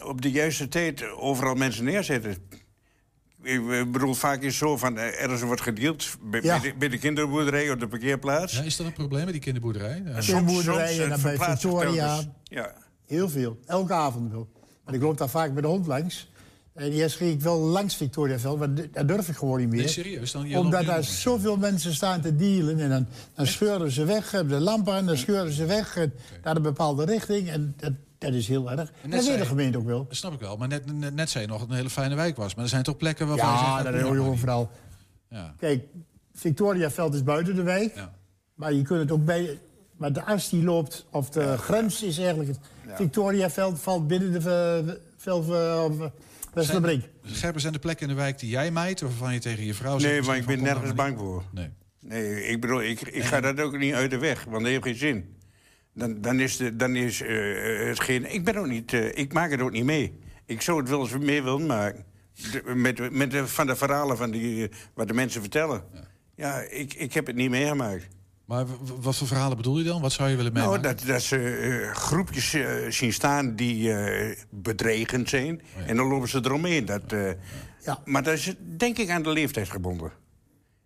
[0.04, 2.38] op de juiste tijd overal mensen neerzetten.
[3.46, 6.60] Ik bedoel, vaak is het zo van, eh, ergens wordt gedeeld bij, Ja.
[6.60, 8.54] bij, de, bij de kinderboerderij op de parkeerplaats.
[8.58, 10.02] ja, is dat een probleem met die kinderboerderij?
[10.06, 10.22] Ja.
[10.22, 12.20] Soms- Kinderboerderij soms, en eh, dan bij Victoria.
[12.43, 12.74] Ja.
[13.06, 13.60] Heel veel.
[13.66, 14.48] Elke avond wel.
[14.84, 16.34] Want ik loop daar vaak met de hond langs.
[16.74, 19.80] En eerst ging ik wel langs Victoriaveld, maar d- dat durf ik gewoon niet meer.
[19.80, 20.32] Nee, serieus?
[20.32, 22.80] Dan, Omdat daar zoveel mensen staan te dealen.
[22.80, 25.98] En dan, dan scheuren ze weg, hebben de lampen aan, dan scheuren ze weg.
[25.98, 27.50] En naar een bepaalde richting.
[27.50, 27.91] En dat,
[28.26, 28.92] dat is heel erg.
[29.02, 30.06] En dat weet de gemeente ook wel.
[30.08, 30.58] Dat snap ik wel.
[30.58, 32.56] Maar net, net, net zei je nog dat het een hele fijne wijk was.
[32.56, 33.84] Maar er zijn toch plekken waarvan je Ja, zegt...
[33.86, 34.40] dat is moet een heel niet.
[34.40, 34.70] vrouw.
[35.30, 35.54] Ja.
[35.60, 35.84] Kijk,
[36.34, 37.94] Victoriaveld is buiten de wijk.
[38.56, 39.60] Maar je kunt het ook bij...
[39.98, 42.50] Maar de as die loopt, of de grens is eigenlijk...
[42.50, 45.48] Het Victoriaveld valt binnen de ve- velf
[45.90, 46.12] of
[46.54, 47.04] Westerbrink.
[47.24, 49.04] Gerber, zijn er plekken in de wijk die jij mijt...
[49.04, 50.14] of waarvan je tegen je vrouw zegt...
[50.14, 51.44] Nee, maar ik ben nergens bang voor.
[51.52, 51.70] Nee.
[52.00, 54.84] Nee, ik bedoel, ik, ik ga dat ook niet uit de weg, want dat heeft
[54.84, 55.36] geen zin.
[55.96, 58.34] Dan, dan is, de, dan is eh, het geen...
[58.34, 58.93] Ik ben ook niet...
[58.93, 60.20] eh, ik maak het ook niet mee.
[60.46, 62.06] Ik zou het wel eens mee willen maken.
[62.52, 65.84] De- met met de, van de verhalen van die, eh, wat de mensen vertellen.
[66.36, 68.08] Ja, ik, ik heb het niet meegemaakt.
[68.46, 68.66] Maar
[69.02, 70.02] wat voor verhalen bedoel je dan?
[70.02, 70.98] Wat zou je willen Nou, meemaken?
[70.98, 71.38] dat, dat ze
[71.88, 75.62] eh, groepjes eh, zien staan die eh, bedreigend zijn.
[75.78, 76.86] Oh En dan lopen ze eromheen.
[76.86, 77.32] Dat, eh,
[78.06, 80.12] Maar dat is denk ik aan de leeftijd gebonden.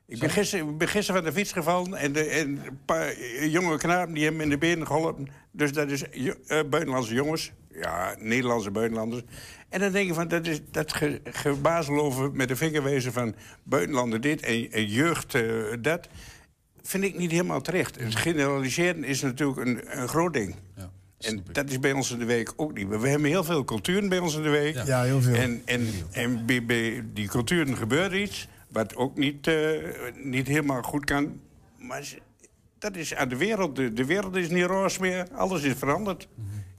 [0.10, 3.14] Ik ben gisteren, ben gisteren van de fiets gevallen en, de, en een paar
[3.48, 5.28] jonge knapen die hebben me in de benen geholpen.
[5.52, 7.52] Dus dat is eh, buitenlandse jongens.
[7.74, 9.22] Ja, Nederlandse buitenlanders.
[9.70, 13.36] En dan denk je van, dat is dat ge, gebazel over met de vingerwezen van
[13.64, 15.44] buitenlanden dit en, en jeugd eh,
[15.82, 16.08] dat.
[16.82, 18.00] Vind ik niet helemaal terecht.
[18.00, 20.56] Het generaliseren is natuurlijk een, een groot ding.
[21.20, 22.88] en dat is bij ons in de week ook niet.
[22.88, 24.86] We hebben heel veel culturen bij ons in de week.
[24.86, 25.36] Ja, heel veel.
[25.36, 28.48] En, en, en bij, bij die culturen gebeurt iets...
[28.72, 29.56] wat ook niet, eh,
[30.24, 31.40] niet helemaal goed kan.
[31.78, 32.14] Maar
[32.80, 33.76] dat is aan de wereld.
[33.76, 35.28] De, de wereld is niet roos meer.
[35.36, 36.28] Alles is veranderd.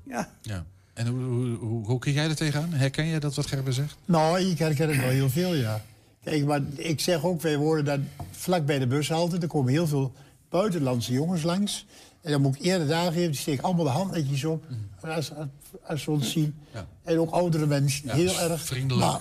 [0.05, 0.31] Ja.
[0.43, 0.65] Ja.
[0.95, 2.73] En hoe, hoe, hoe, hoe kijk jij er tegenaan?
[2.73, 3.97] Herken jij dat wat Gerber zegt?
[4.05, 5.81] Nou, ik herken het wel heel veel, ja.
[6.25, 9.39] Kijk, maar ik zeg ook, wij worden dan vlak bij de bushalte.
[9.39, 10.13] Er komen heel veel
[10.49, 11.87] buitenlandse jongens langs.
[12.21, 14.65] En dan moet ik eerder daar geven, die steken allemaal de hand netjes op.
[15.01, 15.49] Als, als,
[15.87, 16.55] als ze ons zien.
[17.03, 18.61] En ook oudere mensen, Ja, heel dus erg.
[18.63, 19.07] vriendelijk.
[19.11, 19.21] Maar,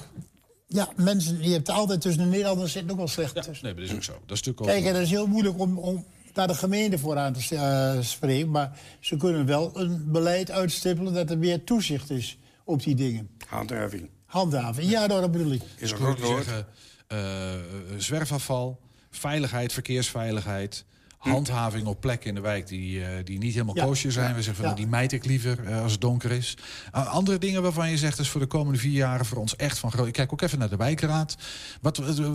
[0.72, 3.53] ja, mensen, je hebt altijd tussen de Nederlanders zitten ook wel slecht tussen.
[3.61, 4.11] Nee, maar dat is ook zo.
[4.11, 4.67] Dat is natuurlijk ook...
[4.67, 8.01] Kijk, en dat is heel moeilijk om, om daar de gemeente voor aan te eh,
[8.01, 8.49] spreken.
[8.49, 13.30] Maar ze kunnen wel een beleid uitstippelen dat er meer toezicht is op die dingen.
[13.47, 14.09] Handhaving.
[14.26, 15.61] Handhaving, ja, dat bedoel ik.
[15.78, 16.20] Is je woord.
[16.20, 16.67] zeggen,
[17.07, 17.61] eh, eh,
[17.97, 20.86] zwerfafval, veiligheid, verkeersveiligheid...
[21.20, 23.84] handhaving op plekken in de wijk die, eh, die niet helemaal Ja.
[23.84, 24.36] koosje zijn.
[24.36, 26.57] We zeggen van, die mijt ik liever eh, als het donker is.
[26.95, 29.78] Uh, andere dingen waarvan je zegt, is voor de komende vier jaren voor ons echt
[29.78, 30.07] van groot...
[30.07, 31.38] Ik kijk ook even naar de wijkraad.
[31.82, 32.26] Wat, eh,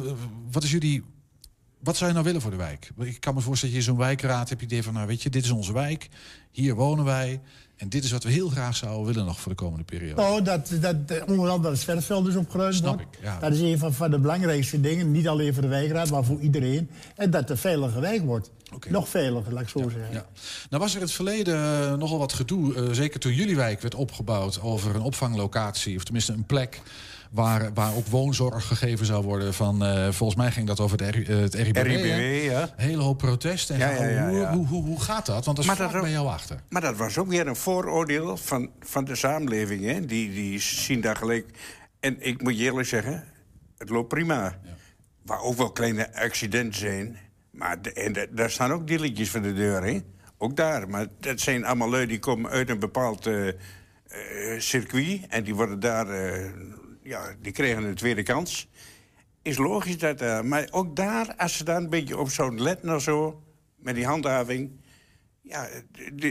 [0.50, 1.04] wat is jullie...
[1.84, 2.90] Wat zou je nou willen voor de wijk?
[2.98, 4.94] Ik kan me voorstellen dat je zo'n wijkraad hebt idee van...
[4.94, 6.08] nou weet je, dit is onze wijk,
[6.50, 7.40] hier wonen wij...
[7.76, 10.20] en dit is wat we heel graag zouden willen nog voor de komende periode.
[10.20, 13.16] Nou, dat, dat eh, onder andere het zwerfveld dus opgeruimd Snap wordt.
[13.16, 13.38] ik, ja.
[13.38, 15.10] Dat is een van, van de belangrijkste dingen.
[15.10, 16.90] Niet alleen voor de wijkraad, maar voor iedereen.
[17.16, 18.50] En dat een veilige wijk wordt.
[18.88, 20.12] Nog veiliger, laat ik zo zeggen.
[20.12, 20.26] Ja.
[20.70, 23.80] Nou was er in het verleden eh, nogal wat gedoe, eh, zeker toen jullie wijk
[23.80, 26.80] werd opgebouwd, over een opvanglocatie, of tenminste een plek
[27.34, 29.54] waar, waar ook woonzorg gegeven zou worden.
[29.54, 31.76] Van, eh, volgens mij ging dat over het, eh, het RIBW.
[31.76, 32.62] RIBW, ja.
[32.62, 33.74] Een hele hoop protesten.
[33.74, 34.46] En Ja, ja, ja, hoe.
[34.46, 35.44] Hoe, hoe, hoe gaat dat?
[35.44, 36.60] Want dat is bij jou achter.
[36.68, 39.84] Maar dat was ook weer een vooroordeel van, van de samenleving.
[39.84, 40.00] Hè?
[40.06, 41.46] Die, die zien daar gelijk...
[42.00, 43.24] En ik moet je eerlijk zeggen,
[43.78, 44.58] het loopt prima.
[45.22, 47.16] Waar ook wel kleine accidenten zijn.
[47.50, 49.98] Maar de, en de- daar staan ook dilletjes voor de deur, hè?
[50.38, 50.88] Ook daar.
[50.88, 53.48] Maar dat zijn allemaal lui die komen uit een bepaald eh,
[54.58, 55.20] circuit...
[55.28, 56.06] en die worden daar...
[57.04, 58.68] ja, die kregen een tweede kans.
[59.42, 60.20] Is logisch dat...
[60.20, 63.42] eh, maar ook daar, als ze daar een beetje op zouden letten of zo...
[63.76, 64.82] met die handhaving...
[65.48, 65.68] Ja,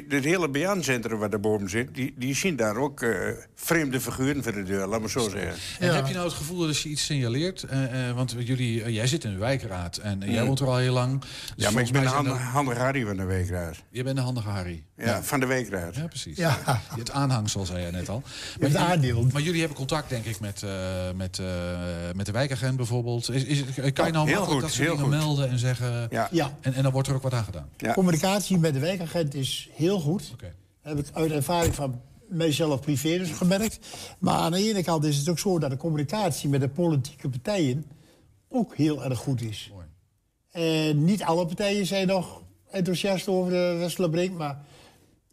[0.09, 1.93] het hele BN-centrum wat daarboven zit...
[1.95, 3.09] Die, die zien daar ook eh,
[3.55, 5.53] vreemde figuren voor de deur, laat me zo zeggen.
[5.80, 8.91] En heb je nou het gevoel dat als je iets signaleert, eh, eh, want jullie,
[8.93, 10.47] jij zit in de wijkraad en jij Mm.
[10.47, 11.22] woont er al heel lang.
[11.22, 13.76] Dus ja, maar ik ben de handige Harry van de weekraad.
[13.89, 14.84] Je bent de handige Harry.
[14.97, 15.95] Ja, van de weekraad.
[15.95, 16.38] Ja, precies.
[16.38, 16.57] Ja.
[16.66, 18.24] Je hebt aanhangsel, zei je net al.
[18.59, 19.28] hebt jullie- aandeel.
[19.34, 20.72] maar jullie hebben contact, denk ik, met, eh,
[21.16, 21.45] met, eh,
[22.16, 23.30] met de wijkagent bijvoorbeeld.
[23.32, 25.26] Is, is, kan je nou Heel makkelijk goed, dat soort heel dingen goed.
[25.26, 26.07] melden en zeggen...
[26.09, 26.28] Ja.
[26.32, 26.57] Ja.
[26.61, 27.70] En, en dan wordt er ook wat aan gedaan?
[27.93, 29.01] Communicatie met de wijkagent
[29.34, 30.32] is heel goed.
[30.82, 33.80] Heb ik uit ervaring van mijzelf privé dus gemerkt.
[34.20, 37.30] Maar aan de ene kant is het ook zo dat de communicatie met de politieke
[37.30, 37.86] partijen
[38.49, 39.72] ook heel erg goed is.
[40.51, 42.41] En niet alle partijen zijn nog
[42.72, 44.66] enthousiast over de Westerlebrink, maar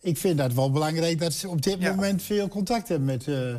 [0.01, 3.29] ik vind dat wel belangrijk dat ze op dit moment veel contact hebben met.
[3.29, 3.55] eh,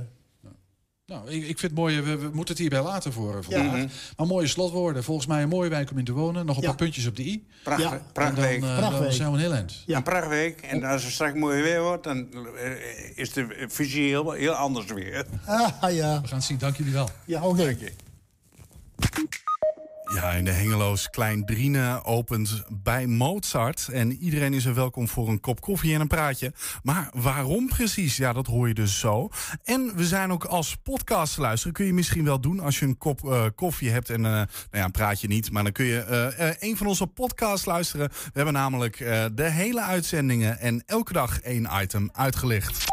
[1.11, 3.85] Nou, ik, ik vind het mooi, we, we moeten het hierbij laten voor eh, vandaag.
[4.17, 5.03] Maar mooie slotwoorden.
[5.03, 6.45] Volgens mij een mooie wijk om in te wonen.
[6.45, 7.45] Nog een paar puntjes op de i.
[7.63, 8.61] Pracht, En dan, prachtweek.
[8.63, 9.83] eh, dan zijn we een heel eind.
[9.87, 10.61] Een prachtweek.
[10.61, 14.85] En als het straks mooi weer wordt, dan eh, is de visie heel, heel anders
[14.85, 15.25] weer.
[15.45, 16.21] ah ja.
[16.21, 17.09] We gaan het zien, dank jullie wel.
[17.25, 17.75] Ja, oké.
[20.13, 23.87] Ja, in de Hengeloos Klein Driene opent bij Mozart.
[23.91, 26.53] En iedereen is er welkom voor een kop koffie en een praatje.
[26.83, 28.17] Maar waarom precies?
[28.17, 29.29] Ja, dat hoor je dus zo.
[29.63, 31.73] En we zijn ook als podcast te luisteren.
[31.73, 34.09] Kun je misschien wel doen als je een kop eh, koffie hebt.
[34.09, 35.51] En eh, nou ja, een praatje niet.
[35.51, 38.09] Maar dan kun je eh, eh, een van onze podcasts luisteren.
[38.09, 42.85] We hebben namelijk eh, de hele uitzendingen en elke dag één item uitgelicht.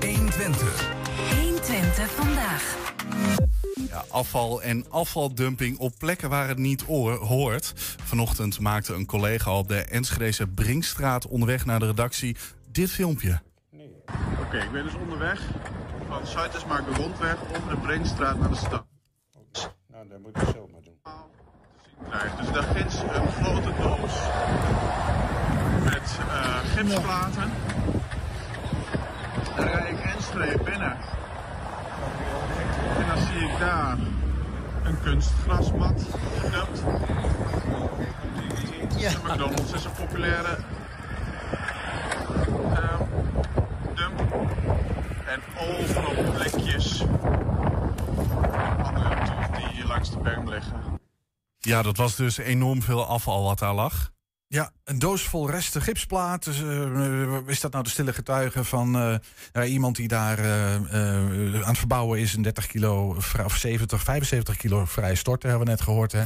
[0.00, 0.92] 120.
[1.40, 2.76] 120 vandaag.
[3.94, 7.72] Ja, afval en afvaldumping op plekken waar het niet oor- hoort.
[8.04, 12.36] Vanochtend maakte een collega op de Enschedese Brinkstraat onderweg naar de redactie
[12.70, 13.40] dit filmpje.
[14.40, 15.40] Oké, ik ben dus onderweg
[16.08, 18.86] van Zuidersmaak de Rondweg over de Brinkstraat naar de stad.
[19.86, 20.98] Nou, dat moet ik zo maar doen.
[22.40, 24.12] Dus daar ginds een grote doos
[25.84, 27.50] met eh, gipsplaten.
[29.56, 30.96] Dan rij ik Enschede binnen.
[32.98, 33.96] En dan zie ik daar
[34.84, 36.06] een kunstgrasmat
[36.40, 36.82] gedumpt.
[38.98, 40.56] De McDonald's is een populaire
[42.74, 43.00] eh,
[43.94, 44.20] dump.
[45.26, 47.02] En overal blikjes.
[48.82, 49.14] Andere
[49.72, 51.00] die langs de berm liggen.
[51.58, 54.12] Ja, dat was dus enorm veel afval wat daar lag.
[54.46, 56.46] Ja, een doos vol resten gipsplaat.
[56.46, 59.14] Eh, is dat nou de stille getuige van eh,
[59.52, 63.14] nou, iemand die daar eh, eh, aan het verbouwen is, een 30 kilo
[63.44, 66.12] of 70, 75 kilo vrij storten, hebben we net gehoord.
[66.12, 66.22] Hè?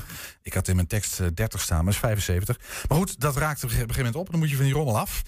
[0.48, 2.58] Ik had in mijn tekst eh, 30 staan, maar is 75.
[2.88, 4.30] Maar goed, dat raakt op een gegeven moment op.
[4.30, 5.22] Dan moet je van die rommel af.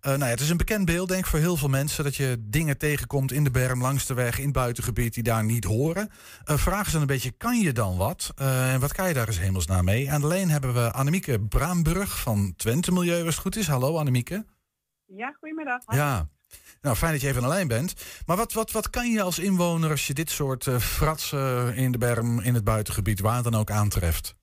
[0.00, 2.04] Eh, nou ja, het is een bekend beeld, denk ik, voor heel veel mensen.
[2.04, 5.44] Dat je dingen tegenkomt in de berm, langs de weg, in het buitengebied die daar
[5.44, 6.10] niet horen.
[6.44, 8.32] Eh vraag is dan een beetje, kan je dan wat?
[8.36, 10.10] Eh, en wat kan je daar eens hemelsnaar mee?
[10.10, 13.66] Aan de lijn hebben we Annemieke Braamburg van Twente Milieu, als het goed is.
[13.66, 14.44] Hallo Annemieke.
[15.06, 15.82] Ja, goedemiddag.
[15.86, 16.28] Ja.
[16.80, 18.22] Nou, fijn dat je even aan de lijn bent.
[18.26, 21.92] Maar wat, wat, wat kan je als inwoner als je dit soort eh, fratsen in
[21.92, 24.36] de berm, in het buitengebied, waar dan ook aantreft?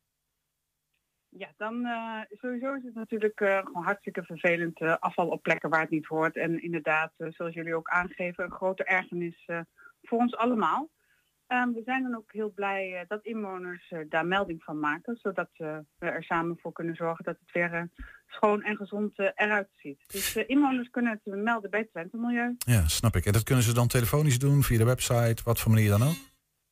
[1.30, 5.82] Ja, dan eh, sowieso is het natuurlijk eh, gewoon hartstikke vervelend afval op plekken waar
[5.82, 6.36] het niet hoort.
[6.36, 9.50] En inderdaad, zoals jullie ook aangeven, een grote ergernis
[10.02, 10.90] voor ons allemaal.
[11.52, 15.18] Ehm, we zijn dan ook heel blij eh, dat inwoners eh, daar melding van maken,
[15.22, 17.90] zodat eh, we er samen voor kunnen zorgen dat het weer
[18.28, 20.04] schoon en gezond eruit ziet.
[20.08, 22.56] Dus inwoners kunnen het melden bij Twente Milieu.
[22.58, 23.26] Ja, snap ik.
[23.26, 26.31] En dat kunnen ze dan telefonisch doen, via de website, wat voor manier dan ook?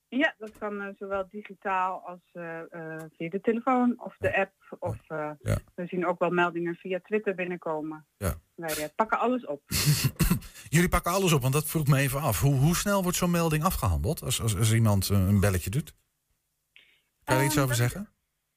[0.09, 4.53] Ja, dat kan eh, zowel digitaal als eh, eh, via de telefoon of de app.
[4.79, 5.31] Of eh,
[5.75, 8.05] we zien ook wel meldingen via Twitter binnenkomen.
[8.17, 8.33] Ja.
[8.55, 9.61] Wij pakken alles op.
[10.69, 12.41] Jullie pakken alles op, want dat vroeg me even af.
[12.41, 15.93] Hoe, hoe snel wordt zo'n melding afgehandeld als, als, als iemand een belletje doet?
[17.23, 18.09] Kan je er iets Ehm, over zeggen?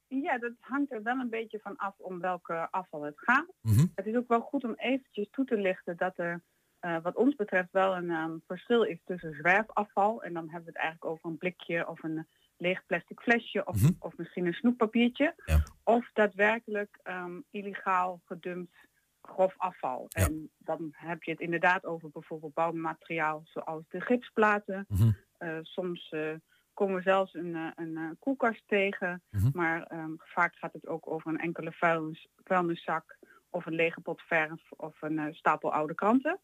[0.07, 3.45] Ja, dat hangt er wel een beetje van af om welke afval het gaat.
[3.61, 3.85] Mhm.
[3.95, 6.43] Het is ook wel goed om eventjes toe te lichten dat er
[6.83, 10.23] eh, wat ons betreft wel een ehm, verschil is tussen zwerfafval.
[10.23, 12.27] En dan hebben we het eigenlijk over een blikje of een
[12.57, 15.35] leeg plastic flesje of, of misschien een snoeppapiertje.
[15.83, 18.75] Of daadwerkelijk ehm, illegaal gedumpt
[19.21, 20.05] grof afval.
[20.09, 24.87] En dan heb je het inderdaad over bijvoorbeeld bouwmateriaal zoals de gipsplaten.
[25.37, 26.33] Eh, soms eh,
[26.73, 29.21] komen we zelfs een, een eh, koelkast tegen.
[29.53, 33.17] Maar ehm, vaak gaat het ook over een enkele vuilnis, vuilniszak
[33.53, 36.39] of een lege pot verf of een eh, stapel oude kranten.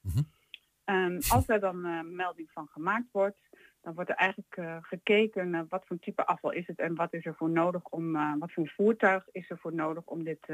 [0.83, 3.39] En als er dan eh, melding van gemaakt wordt,
[3.81, 7.13] dan wordt er eigenlijk eh, gekeken naar wat voor type afval is het en wat
[7.13, 10.47] is er voor nodig om, wat voor voertuig is er voor nodig om dit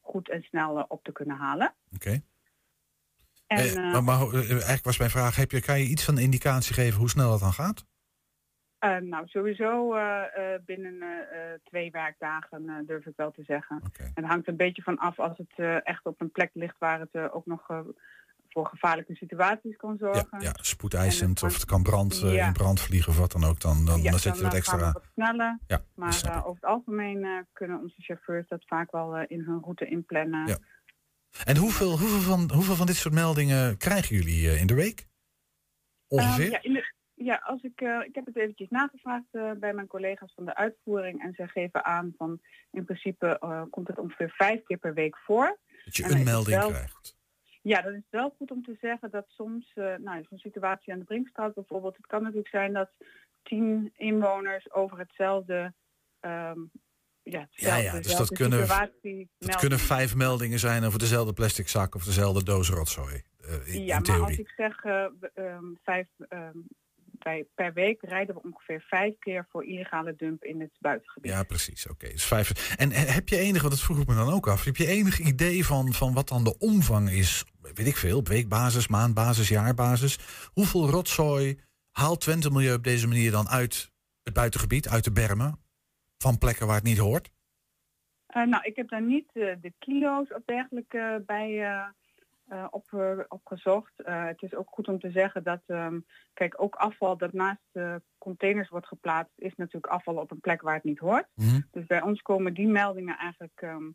[0.00, 1.74] goed en snel op te kunnen halen.
[1.94, 2.22] Oké.
[3.46, 6.74] En, Eh, maar, maar eigenlijk was mijn vraag, heb je, kan je iets van indicatie
[6.74, 7.84] geven hoe snel dat dan gaat?
[8.84, 10.94] Eh, nou, sowieso eh, eh, binnen
[11.64, 13.82] twee werkdagen durf ik wel te zeggen.
[13.98, 17.00] En het hangt een beetje van af als het echt op een plek ligt waar
[17.00, 17.66] het ook nog
[18.48, 20.40] voor gevaarlijke situaties kan zorgen.
[20.40, 22.46] Ja, spoedeisend of het kan brand, Ja.
[22.46, 23.60] in brand vliegen of wat dan ook.
[23.60, 24.92] Dan, dan, Ja, dan zet je wat we extra...
[24.92, 25.58] wat sneller.
[25.66, 30.46] Ja, maar over het algemeen kunnen onze chauffeurs dat vaak wel in hun route inplannen.
[30.46, 30.58] Ja.
[31.44, 35.06] En hoeveel, hoeveel, van, hoeveel van dit soort meldingen krijgen jullie in de week?
[36.08, 36.44] Ongeveer?
[36.44, 39.72] Ehm, ja, in de- ja, als ik, eh, ik heb het eventjes nagevraagd eh, bij
[39.74, 42.40] mijn collega's van de uitvoering en zij geven aan van
[42.70, 45.58] in principe eh, komt het ongeveer vijf keer per week voor.
[45.84, 47.16] dat je En een melding wel- krijgt.
[47.62, 51.04] Ja, dat is wel goed om te zeggen dat soms, nou, zo'n situatie aan de
[51.04, 52.90] Brinkstraat bijvoorbeeld, het kan natuurlijk zijn dat
[53.42, 55.74] tien inwoners over hetzelfde,
[56.20, 56.58] ehm
[57.22, 58.66] ja, Ja, hetzelfde- ja, dus dat kunnen,
[59.38, 63.22] dat kunnen vijf meldingen zijn over dezelfde plastic zak of dezelfde doos rotzooi.
[63.40, 66.58] eh, in, Ja, in maar als ik zeg eh, ehm, vijf, ehm,
[67.54, 71.30] per week rijden we ongeveer vijf keer voor illegale dump in het buitengebied.
[71.30, 71.88] Ja, precies.
[71.88, 72.76] Oké, dus vijf.
[72.76, 74.86] En eh, heb je enig, want dat vroeg ik me dan ook af, heb je
[74.86, 77.44] enig idee van, van wat dan de omvang is?
[77.60, 80.18] Weet ik veel, op weekbasis, maandbasis, jaarbasis.
[80.52, 81.60] Hoeveel rotzooi
[81.90, 85.62] haalt Twente Milieu op deze manier dan uit het buitengebied, uit de bermen?
[86.24, 87.30] van plekken waar het niet hoort?
[88.26, 91.48] Eh, nou, ik heb daar niet eh, de kilo's of dergelijke bij
[92.48, 93.92] eh, op, eh, opgezocht.
[94.02, 96.00] Eh, het is ook goed om te zeggen dat, ehm,
[96.34, 100.74] kijk, ook afval dat naast containers wordt geplaatst, is natuurlijk afval op een plek waar
[100.74, 101.26] het niet hoort.
[101.70, 103.90] Dus bij ons komen die meldingen eigenlijk, ehm,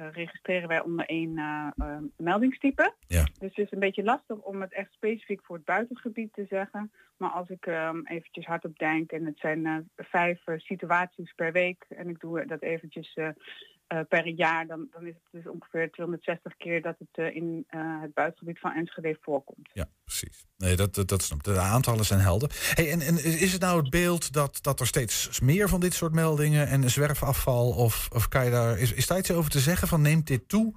[0.00, 2.94] eh, registreren wij onder één eh, eh, meldingstype.
[3.06, 3.22] Ja.
[3.22, 6.92] Dus het is een beetje lastig om het echt specifiek voor het buitengebied te zeggen.
[7.16, 12.08] Maar als ik ehm, eventjes hardop denk, en het zijn vijf situaties per week, en
[12.08, 13.16] ik doe dat eventjes
[14.08, 18.00] per jaar, dan, dan is het dus ongeveer 260 keer dat het eh, in eh,
[18.00, 19.70] het buitengebied van Enschede voorkomt.
[19.72, 20.46] Ja, precies.
[20.56, 21.44] Nee, dat, dat, dat snap ik.
[21.44, 22.72] De aantallen zijn helder.
[22.74, 25.94] Hey, en, en is het nou het beeld dat, dat er steeds meer van dit
[25.94, 29.58] soort meldingen en zwerfafval, of, of kan je daar, is, is daar iets over te
[29.58, 30.74] zeggen van neemt dit toe?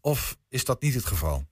[0.00, 1.42] Of is dat niet het geval?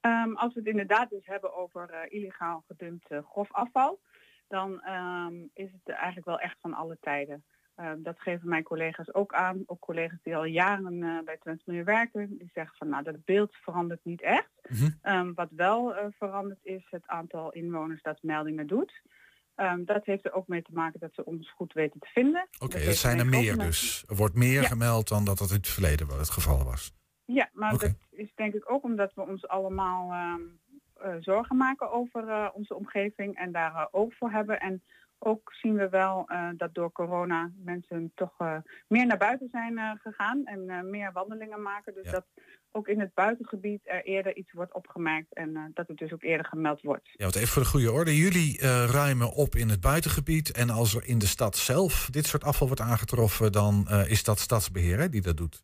[0.00, 4.00] Ehm, als we het inderdaad dus hebben over eh, illegaal gedumpt eh, grof afval,
[4.48, 7.44] dan ehm, is het eigenlijk wel echt van alle tijden.
[7.74, 9.62] Ehm, dat geven mijn collega's ook aan.
[9.66, 12.36] Ook collega's die al jaren eh, bij Twente Milieu werken.
[12.38, 14.50] Die zeggen van nou dat beeld verandert niet echt.
[15.02, 19.02] Ehm, wat wel eh, verandert is het aantal inwoners dat meldingen doet.
[19.54, 22.48] Ehm, dat heeft er ook mee te maken dat ze ons goed weten te vinden.
[22.58, 24.04] Oké, het zijn er meer dus.
[24.08, 24.68] Er wordt meer Ja.
[24.68, 26.92] gemeld dan dat dat in het verleden wel het geval was.
[27.24, 30.12] Ja, maar dat is denk ik ook omdat we ons allemaal
[30.94, 34.60] eh, zorgen maken over onze omgeving en daar oog voor hebben.
[34.60, 34.82] En
[35.18, 38.56] ook zien we wel eh, dat door corona mensen toch eh,
[38.86, 41.94] meer naar buiten zijn eh, gegaan en meer wandelingen maken.
[41.94, 42.24] Dus dat
[42.70, 46.46] ook in het buitengebied er eerder iets wordt opgemerkt en dat het dus ook eerder
[46.46, 47.10] gemeld wordt.
[47.12, 48.16] Ja, want even voor de goede orde.
[48.16, 50.52] Jullie ruimen op in het buitengebied.
[50.52, 54.38] En als er in de stad zelf dit soort afval wordt aangetroffen, dan is dat
[54.38, 55.62] stadsbeheer hè, die dat doet.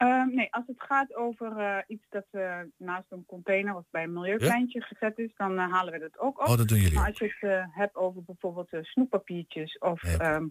[0.00, 4.02] Ehm, nee, als het gaat over eh, iets dat eh, naast een container of bij
[4.02, 6.48] een milieupleintje gezet is, dan eh, halen we dat ook op.
[6.48, 10.44] Oh, dat doen jullie Maar als je het hebt over bijvoorbeeld snoeppapiertjes of ehm,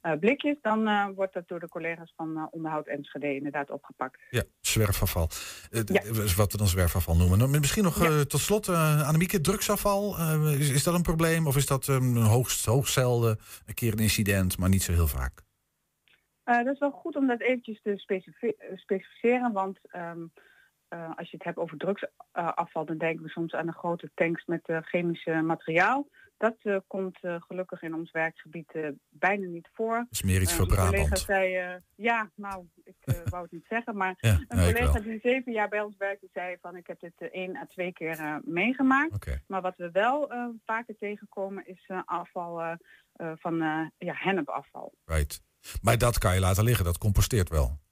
[0.00, 4.20] eh, blikjes, dan wordt dat door de collega's van Onderhoud Enschede inderdaad opgepakt.
[4.30, 5.26] Ja, zwerfafval.
[5.26, 7.38] D- Wat we dan zwerfafval noemen.
[7.38, 10.16] Nou, Misschien nog tot slot, Annemieke, drugsafval.
[10.58, 13.98] is, is dat een probleem of is dat um, hoogst, hoogst zelden een keer een
[13.98, 15.42] incident, maar niet zo heel vaak?
[16.44, 20.26] Eh, dat is wel goed om dat eventjes te specifi- eh, specificeren, want ehm,
[20.88, 24.44] eh, als je het hebt over drugsafval, dan denken we soms aan de grote tanks
[24.44, 26.08] met uh, chemisch materiaal.
[26.36, 28.72] Dat komt gelukkig in ons werkgebied
[29.08, 29.94] bijna niet voor.
[29.94, 31.18] Dat is meer iets voor Een collega Brabant.
[31.18, 32.96] zei, ja, nou, ik
[33.30, 36.56] wou het niet zeggen, maar Ja, een collega die zeven jaar bij ons werkte, zei
[36.60, 39.40] van ik heb dit één à twee keer meegemaakt.
[39.46, 40.32] Maar wat we wel
[40.64, 42.76] vaker tegenkomen is afval
[43.16, 43.56] van
[43.98, 44.92] ja, hennepafval.
[45.04, 45.42] Right.
[45.82, 47.82] Maar dat kan je laten liggen, dat composteert wel.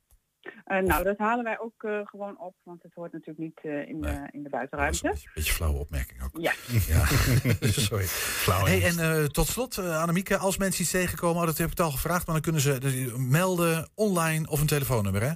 [0.66, 3.88] Uh, nou, dat halen wij ook uh, gewoon op, want het hoort natuurlijk niet uh,
[3.88, 5.14] in, de, in de buitenruimte.
[5.34, 6.30] Beetje flauwe opmerking ook.
[6.32, 6.52] Ja.
[6.86, 7.04] ja.
[7.88, 8.04] Sorry.
[8.04, 8.64] Flauw.
[8.64, 11.80] Hey, en uh, tot slot, uh, Annemieke, als mensen iets tegenkomen, oh, dat heb ik
[11.80, 15.32] al gevraagd, maar dan kunnen ze dus melden online of een telefoonnummer, hè?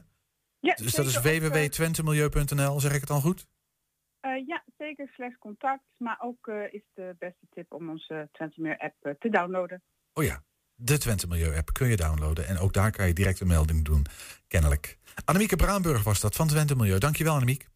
[0.59, 3.47] Ja, dus dat is www.twentemilieu.nl, zeg ik het dan goed?
[4.27, 5.85] Uh, ja, zeker slash contact.
[5.99, 9.83] Maar ook uh, is de beste tip om onze Twente Milieu app uh, te downloaden.
[10.13, 10.43] Oh ja,
[10.77, 12.47] de Twente Milieu app kun je downloaden.
[12.47, 14.07] En ook daar kan je direct een melding doen,
[14.49, 14.99] kennelijk.
[15.25, 16.99] Annemieke Braanburg was dat van Twente Milieu.
[16.99, 17.67] Dankjewel, Annemiek.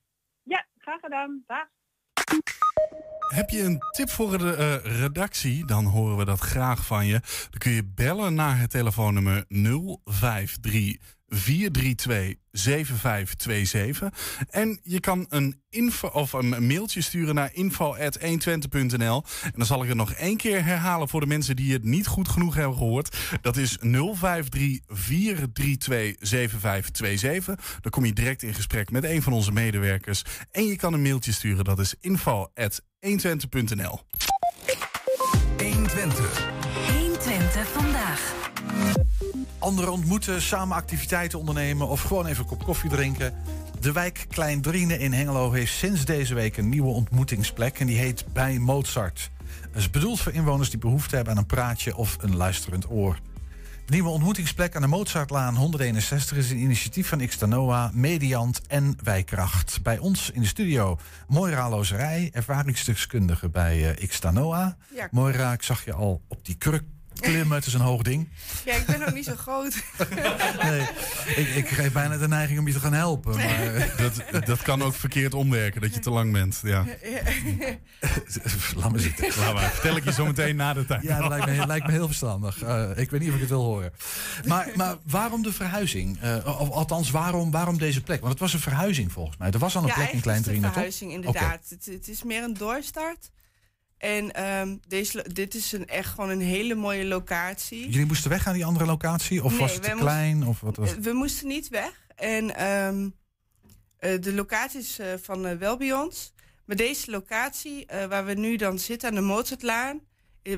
[0.42, 1.42] Ja, graag gedaan.
[1.46, 1.66] Dag.
[3.34, 5.66] Heb je een tip voor de uh, redactie?
[5.66, 7.20] Dan horen we dat graag van je.
[7.50, 9.44] Dan kun je bellen naar het telefoonnummer
[10.04, 14.08] 053 432 7527.
[14.50, 19.24] En je kan een, info, of een mailtje sturen naar info.120.nl.
[19.42, 22.06] En dan zal ik het nog één keer herhalen voor de mensen die het niet
[22.06, 23.16] goed genoeg hebben gehoord.
[23.40, 27.78] Dat is 053 432 7527.
[27.80, 30.22] Dan kom je direct in gesprek met een van onze medewerkers.
[30.50, 31.64] En je kan een mailtje sturen.
[31.64, 34.00] Dat is info.120.nl.
[35.58, 36.48] 120.
[36.86, 38.34] 120 vandaag.
[39.60, 43.34] Anderen ontmoeten, samen activiteiten ondernemen of gewoon even een kop koffie drinken.
[43.80, 47.98] De wijk Klein Driene in Hengelo heeft sinds deze week een nieuwe ontmoetingsplek en die
[47.98, 49.30] heet Bij Mozart.
[49.72, 53.18] Dat is bedoeld voor inwoners die behoefte hebben aan een praatje of een luisterend oor.
[53.84, 59.82] De nieuwe ontmoetingsplek aan de Mozartlaan 161 is een initiatief van Xtanoa, Mediant en Wijkracht.
[59.82, 60.98] Bij ons in de studio
[61.28, 64.76] Moira Lozerij, ervaringsdeskundige bij uh, Xtanoa.
[64.94, 65.08] Ja.
[65.10, 66.82] Moira, ik zag je al op die kruk
[67.20, 68.28] klimmen, het is een hoog ding.
[68.64, 69.74] Ja, ik ben ook niet zo groot.
[70.62, 70.80] nee,
[71.36, 73.36] ik, ik geef bijna de neiging om je te gaan helpen.
[73.36, 73.94] Maar...
[73.96, 76.60] Dat, dat kan ook verkeerd omwerken, dat je te lang bent.
[76.62, 76.84] Ja.
[78.76, 79.28] Laat me zitten.
[79.38, 79.70] Laat maar.
[79.70, 81.02] Vertel ik je zo meteen na de tijd.
[81.02, 82.62] Ja, dat lijkt me, lijkt me heel verstandig.
[82.62, 83.92] Uh, ik weet niet of ik het wil horen.
[84.46, 86.22] Maar, maar waarom de verhuizing?
[86.22, 88.20] Uh, of althans, waarom, waarom deze plek?
[88.20, 89.50] Want het was een verhuizing volgens mij.
[89.50, 90.72] Er was al een ja, plek in Klein Drieën, toch?
[90.72, 91.42] verhuizing, inderdaad.
[91.42, 91.60] Okay.
[91.68, 93.30] Het, het, is meer een doorstart.
[94.00, 97.88] En ehm, deze, dit is een, echt gewoon een hele mooie locatie.
[97.90, 99.44] Jullie moesten weg aan die andere locatie?
[99.44, 100.46] Of Nee, was het te klein?
[100.46, 102.06] Of wat was Eh, We moesten niet weg.
[102.16, 103.08] En ehm,
[103.98, 106.32] eh, de locatie is eh, van eh, wel bij ons.
[106.64, 110.00] Maar deze locatie, waar we nu dan zitten aan de Mozartlaan...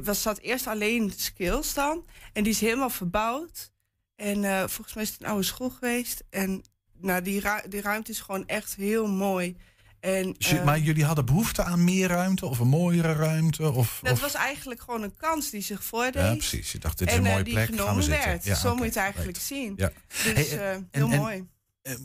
[0.03, 2.07] was zat eerst alleen Skills dan.
[2.32, 3.70] En die is helemaal verbouwd.
[4.16, 6.22] En volgens mij is het een oude school geweest.
[6.30, 6.62] En
[7.01, 9.57] nou, die, ru- die ruimte is gewoon echt heel mooi.
[10.03, 13.72] En, eh, maar jullie hadden behoefte aan meer ruimte of een mooiere ruimte?
[13.72, 14.20] Of, dat of...
[14.20, 16.22] was eigenlijk gewoon een kans die zich voordeed.
[16.22, 16.72] Ja, precies.
[16.72, 18.28] Je dacht, dit is en, een eh, mooie die plek, gaan we genomen zitten.
[18.28, 18.44] werd.
[18.44, 19.72] Ja, Zo moet je het eigenlijk zien.
[19.76, 19.90] Ja.
[20.09, 21.46] Dus Hey, eh, en- heel en- mooi.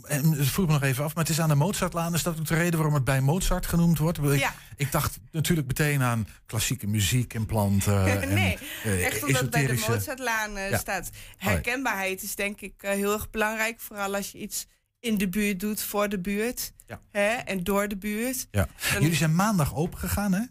[0.04, 2.14] En dat vroeg me nog even af, maar het is aan de Mozartlaan.
[2.14, 4.18] Is dat ook de reden waarom het bij Mozart genoemd wordt?
[4.18, 4.54] Ik, Ja.
[4.76, 8.06] ik dacht natuurlijk meteen aan klassieke muziek en planten.
[8.22, 11.10] en, nee, eh, echt omdat het bij de Mozartlaan eh, staat.
[11.38, 13.80] Herkenbaarheid is denk ik eh, heel erg belangrijk.
[13.80, 14.66] Vooral als je iets
[15.00, 16.74] in de buurt doet, voor de buurt.
[16.88, 17.02] Ja.
[17.12, 18.48] Hè, en door de buurt.
[18.52, 18.68] Ja.
[18.94, 20.42] Dan- Jullie zijn maandag open gegaan, hè?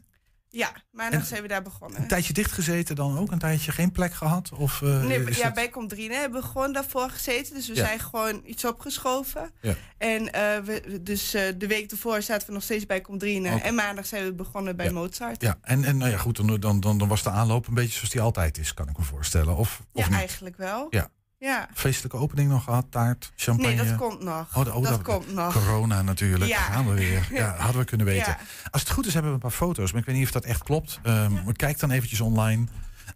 [0.49, 2.01] Ja, maandag En- zijn we daar begonnen.
[2.01, 3.31] Een tijdje dichtgezeten dan ook?
[3.33, 4.53] Een tijdje geen plek gehad?
[4.53, 7.55] Of, eh, Nee, ja, dat- bij Comdrine hebben we gewoon daarvoor gezeten.
[7.55, 7.85] Dus we Ja.
[7.87, 9.51] zijn gewoon iets opgeschoven.
[9.61, 9.75] Ja.
[9.99, 13.49] En eh, we, dus eh, de week ervoor zaten we nog steeds bij Comdrine.
[13.61, 14.93] En maandag zijn we begonnen bij Ja.
[14.93, 15.43] Mozart.
[15.43, 17.93] Ja, en, en nou ja, goed, dan, dan, dan, dan was de aanloop een beetje
[17.95, 19.57] zoals die altijd is, kan ik me voorstellen.
[19.57, 20.19] Of, of Ja, niet?
[20.19, 20.87] eigenlijk wel.
[20.91, 21.09] Ja.
[21.39, 21.69] Ja.
[21.75, 23.75] Feestelijke opening nog gehad, taart, champagne.
[23.75, 24.57] Nee, dat komt nog.
[24.57, 25.53] Oh, de- oh, dat, komt nog.
[25.53, 26.51] Corona natuurlijk.
[26.51, 26.59] Ja.
[26.61, 27.29] Gaan we weer.
[27.33, 28.27] Ja, hadden we kunnen weten.
[28.33, 28.39] Ja.
[28.71, 29.91] Als het goed is, hebben we een paar foto's.
[29.93, 31.01] Maar ik weet niet of dat echt klopt.
[31.05, 32.67] Maar Kijk dan eventjes online.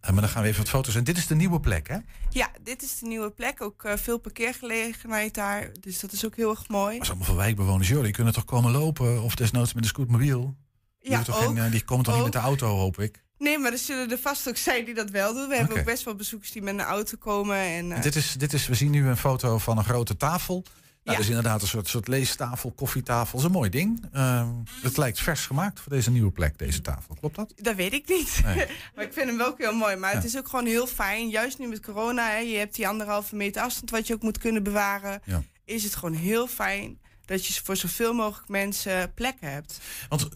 [0.00, 0.94] Eh, maar dan gaan we even wat foto's.
[0.94, 1.96] En dit is de nieuwe plek, hè?
[2.28, 3.62] Ja, dit is de nieuwe plek.
[3.62, 5.70] Ook eh, veel parkeergelegenheid daar.
[5.80, 6.98] Dus dat is ook heel erg mooi.
[6.98, 7.88] Is allemaal voor wijkbewoners.
[7.88, 9.22] Die kunnen toch komen lopen?
[9.22, 10.56] Of desnoods met een scootmobiel?
[11.00, 11.42] Die, Ja, toch ook.
[11.44, 13.22] geen, eh, die komen toch niet met de auto, hoop ik?
[13.40, 15.48] Nee, maar er zullen er vast ook zijn die dat wel doen.
[15.48, 17.56] We hebben ook best wel bezoekers die met een auto komen.
[17.56, 20.54] En, eh, Dit is, dit is, we zien nu een foto van een grote tafel.
[20.54, 20.72] Nou,
[21.02, 21.12] Ja.
[21.12, 23.30] Dat is inderdaad een soort, soort leestafel, koffietafel.
[23.30, 24.06] Dat is een mooi ding.
[24.12, 24.48] Ehm,
[24.82, 27.14] het lijkt vers gemaakt voor deze nieuwe plek, deze tafel.
[27.14, 27.52] Klopt dat?
[27.56, 28.40] Dat weet ik niet.
[28.44, 28.66] Nee.
[28.94, 29.96] maar ik vind hem wel heel mooi.
[29.96, 31.28] Maar het is ook gewoon heel fijn.
[31.28, 34.38] Juist nu met corona, hè, je hebt die anderhalve meter afstand wat je ook moet
[34.38, 35.20] kunnen bewaren.
[35.24, 35.42] Ja.
[35.64, 39.78] Is het gewoon heel fijn dat je voor zoveel mogelijk mensen plekken hebt.
[40.08, 40.28] Want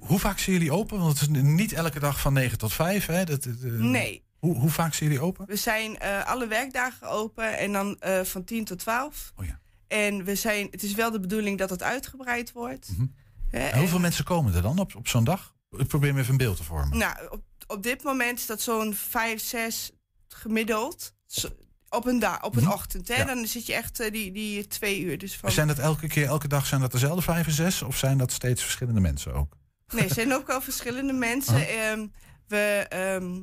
[0.00, 0.98] hoe vaak zijn jullie open?
[0.98, 3.06] Want het is niet elke dag van 9 tot 5.
[3.06, 3.24] Hè?
[3.24, 4.24] Dat, dat, eh, Nee.
[4.38, 5.46] Hoe, hoe vaak zijn jullie open?
[5.46, 9.32] We zijn eh, alle werkdagen open en dan eh, van 10 tot 12.
[9.36, 9.60] Oh ja.
[9.88, 12.88] En we zijn, het is wel de bedoeling dat het uitgebreid wordt.
[12.96, 13.06] Mhm.
[13.50, 15.54] Hè, En hoeveel mensen komen er dan op, op zo'n dag?
[15.70, 16.98] Ik probeer me even een beeld te vormen.
[16.98, 19.90] Nou, op, op dit moment is dat zo'n 5, 6
[20.28, 21.14] gemiddeld.
[21.26, 21.48] Zo-
[21.88, 22.72] op een, dag, op een Mhm.
[22.72, 23.08] ochtend.
[23.08, 23.14] Hè?
[23.14, 23.24] Ja.
[23.24, 25.18] Dan zit je echt eh, die, die twee uur.
[25.18, 27.82] Dus van, Zijn dat elke keer, elke dag, zijn dat dezelfde vijf en zes?
[27.82, 29.56] Of zijn dat steeds verschillende mensen ook?
[29.92, 31.54] Nee, er zijn ook wel verschillende mensen.
[31.54, 31.70] Oh.
[31.70, 32.06] Ehm,
[32.48, 33.40] we ehm,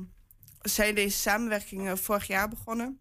[0.62, 3.00] zijn deze samenwerking vorig jaar begonnen.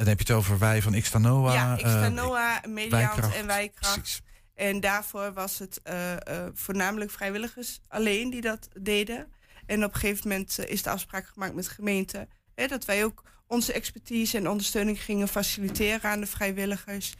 [0.00, 1.52] Dan heb je het over wij van Xtanoa.
[1.52, 3.34] ja, eh, Xtanoa, Wijkracht.
[3.34, 3.94] en Wijkracht.
[3.94, 4.20] Precies.
[4.54, 9.32] En daarvoor was het eh, eh, voornamelijk vrijwilligers alleen die dat deden.
[9.66, 12.28] En op een gegeven moment is de afspraak gemaakt met de gemeente...
[12.54, 17.14] Hè, dat wij ook onze expertise en ondersteuning gingen faciliteren aan de vrijwilligers.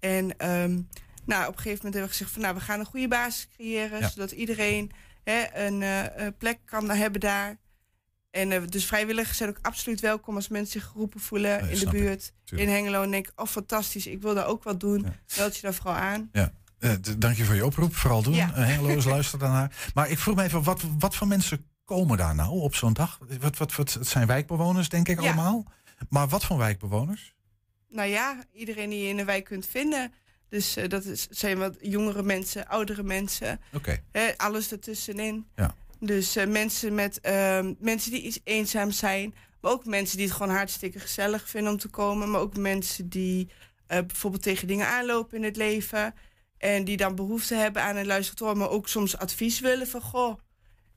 [0.00, 0.80] En ehm,
[1.24, 2.42] nou, op een gegeven moment hebben we gezegd van...
[2.42, 4.00] nou, we gaan een goede basis creëren...
[4.00, 4.08] Ja.
[4.08, 4.92] zodat iedereen
[5.24, 7.62] hè, een eh, eh, plek kan hebben daar...
[8.34, 11.84] En eh, dus vrijwilligers zijn ook absoluut welkom als mensen zich geroepen voelen in de
[11.84, 11.90] ik.
[11.90, 13.02] buurt, in Hengelo.
[13.02, 15.06] En denk, oh fantastisch, ik wil daar ook wat doen.
[15.36, 16.28] Meld je daar vooral aan.
[16.32, 16.52] Ja.
[16.78, 17.94] Eh, dank je voor je oproep.
[17.94, 18.34] Vooral doen.
[18.34, 18.54] Ja.
[18.54, 19.90] Eh, Hengeloers, luister daarnaar.
[19.94, 23.18] Maar ik vroeg me even, wat, wat voor mensen komen daar nou op zo'n dag?
[23.40, 25.26] Wat, wat, wat, het zijn wijkbewoners, denk ik Ja.
[25.26, 25.64] allemaal.
[26.08, 27.34] Maar wat voor wijkbewoners?
[27.88, 30.12] Nou ja, iedereen die je in de wijk kunt vinden.
[30.54, 33.60] Dus eh, dat is, zijn wat jongere mensen, oudere mensen.
[33.72, 34.02] Oké.
[34.36, 35.46] Alles ertussenin.
[35.56, 35.74] Ja.
[36.00, 39.34] Dus eh, mensen, met, ehm, mensen die iets eenzaam zijn.
[39.60, 42.30] Maar ook mensen die het gewoon hartstikke gezellig vinden om te komen.
[42.30, 43.48] Maar ook mensen die
[43.86, 46.14] eh, bijvoorbeeld tegen dingen aanlopen in het leven.
[46.58, 48.56] En die dan behoefte hebben aan een luisteraar.
[48.56, 50.00] Maar ook soms advies willen van...
[50.00, 50.38] Goh,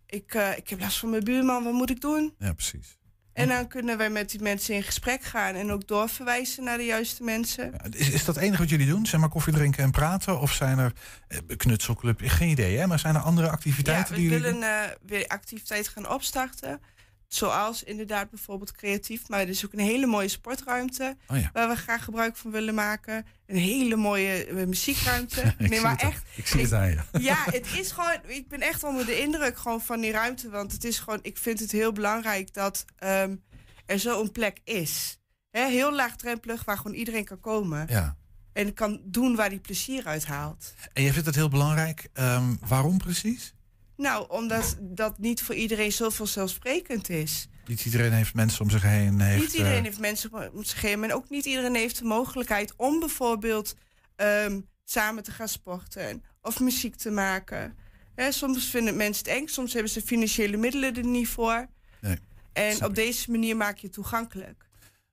[0.06, 2.36] ik, ik heb last van mijn buurman, wat moet ik doen?
[2.40, 2.97] Ja, precies.
[3.38, 5.56] En dan kunnen wij met die mensen in gesprek gaan.
[5.56, 7.74] En ook doorverwijzen naar de juiste mensen.
[7.92, 9.06] Is, is dat het enige wat jullie doen?
[9.06, 10.40] Zeg maar koffie drinken en praten?
[10.40, 10.94] Of zijn er
[11.28, 12.22] eh, knutselclub?
[12.24, 12.88] Geen idee, hè?
[12.88, 16.80] Maar zijn er andere Ja, activiteiten we die jullie willen eh, weer activiteiten gaan opstarten.
[17.28, 19.28] Zoals inderdaad bijvoorbeeld creatief.
[19.30, 21.18] Maar er is ook een hele mooie sportruimte.
[21.28, 21.50] Oh ja.
[21.54, 23.26] Waar we graag gebruik van willen maken.
[23.46, 25.42] Een hele mooie eh, muziekruimte.
[25.58, 26.10] Ik nee, zie maar al.
[26.10, 26.24] echt.
[26.36, 27.02] Ik zie het aan je.
[27.20, 28.20] Ja, het is gewoon.
[28.26, 30.50] Ik ben echt onder de indruk gewoon van die ruimte.
[30.50, 31.20] Want het is gewoon.
[31.22, 33.36] Ik vind het heel belangrijk dat ehm,
[33.86, 35.20] er zo'n plek is.
[35.52, 37.86] Hè, heel laagdrempelig, waar gewoon iedereen kan komen.
[37.90, 38.18] Ja.
[38.54, 40.74] En kan doen waar hij plezier uit haalt.
[40.94, 42.10] En je vindt het heel belangrijk.
[42.14, 43.54] Ehm, waarom precies?
[43.98, 47.48] Nou, omdat dat niet voor iedereen zo vanzelfsprekend is.
[47.66, 49.20] Niet iedereen heeft mensen om zich heen.
[49.20, 51.04] Heeft, niet iedereen eh, heeft mensen om zich heen.
[51.04, 53.76] En ook niet iedereen heeft de mogelijkheid om bijvoorbeeld
[54.16, 56.24] ehm, samen te gaan sporten.
[56.42, 57.76] Of muziek te maken.
[58.30, 61.68] Soms vinden mensen het eng, soms hebben ze financiële middelen er niet voor.
[62.02, 62.18] Nee,
[62.54, 64.66] en op deze manier maak je het toegankelijk.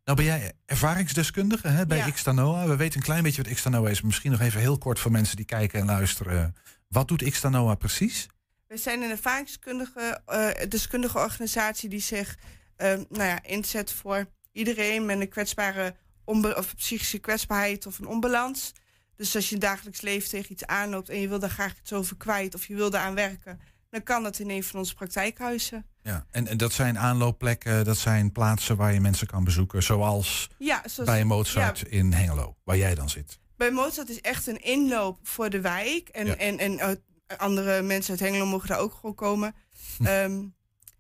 [0.05, 2.11] Nou ben jij ervaringsdeskundige hè, bij Ja.
[2.11, 2.67] Xtanoa.
[2.67, 4.03] We weten een klein beetje wat Xtanoa is.
[4.03, 6.55] Misschien nog even heel kort voor mensen die kijken en luisteren.
[6.89, 8.27] Wat doet Xtanoa precies?
[8.75, 12.37] We zijn een ervaringskundige eh, deskundige organisatie die zich
[12.77, 15.95] ehm, nou ja, inzet voor iedereen met een kwetsbare
[16.25, 18.73] of psychische kwetsbaarheid of een onbalans.
[19.17, 21.93] Dus als je in dagelijks leven tegen iets aanloopt en je wil daar graag iets
[21.93, 23.61] over kwijt of je wil daaraan werken,
[23.91, 25.87] dan kan dat in een van onze praktijkhuizen.
[26.03, 29.83] Ja, en, en dat zijn aanloopplekken, dat zijn plaatsen waar je mensen kan bezoeken.
[29.83, 31.87] Zoals Ja, zoals- bij Mozart ja.
[31.89, 33.39] in Hengelo, waar jij dan zit.
[33.57, 36.09] Bij Mozart is echt een inloop voor de wijk.
[36.09, 36.37] En, Ja.
[36.37, 36.91] en, en eh,
[37.37, 39.55] andere mensen uit Hengelo mogen daar ook gewoon komen.
[39.97, 40.07] Hm.
[40.15, 40.43] Ehm,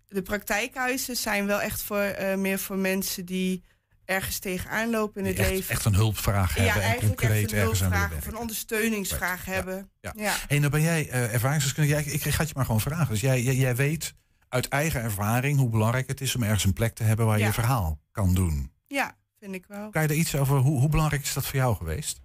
[0.08, 3.64] de praktijkhuizen zijn wel echt voor, eh, meer voor mensen die
[4.04, 5.70] ergens tegenaan lopen in het Echt, leven.
[5.70, 9.44] echt een hulpvraag ja, hebben en eigenlijk concreet een ergens aan willen of een ondersteuningsvraag
[9.44, 9.90] hebben.
[10.00, 10.12] Ja.
[10.16, 10.34] Ja.
[10.48, 11.98] Hey, nou ben jij eh ervaringsdeskundige.
[11.98, 13.08] Ik, ik ga het je maar gewoon vragen.
[13.08, 14.14] Dus jij, jij, jij weet
[14.48, 17.44] uit eigen ervaring hoe belangrijk het is om ergens een plek te hebben waar je
[17.44, 18.72] je verhaal kan doen.
[18.86, 19.90] ja, vind ik wel.
[19.90, 22.20] Kan je er iets over, hoe, hoe belangrijk is dat voor jou geweest?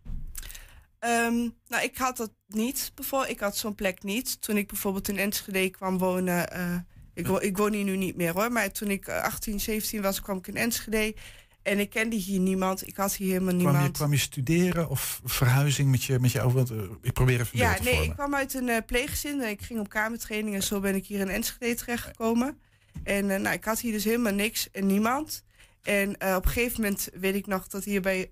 [1.00, 2.92] Ehm, nou, ik had dat niet.
[2.96, 4.42] Bijvoorbeeld, ik had zo'n plek niet.
[4.42, 6.52] Toen ik bijvoorbeeld in Enschede kwam wonen.
[6.52, 6.76] eh,
[7.14, 8.52] ik, wo- ik woon hier nu niet meer hoor.
[8.52, 11.16] Maar toen ik eh, 18, 17 was, kwam ik in Enschede.
[11.62, 12.88] En ik kende hier niemand.
[12.88, 13.98] Ik had hier helemaal Kwam je, niemand.
[13.98, 17.74] kwam je studeren of verhuizing met je, met je want, eh, ik probeer even ja,
[17.74, 20.80] te nee, ik kwam uit een eh, pleeggezin en ik ging op kamertraining en zo
[20.80, 22.60] ben ik hier in Enschede terechtgekomen.
[23.04, 25.44] En eh, nou, ik had hier dus helemaal niks en niemand.
[25.84, 28.30] En eh, op een gegeven moment weet ik nog dat hier bij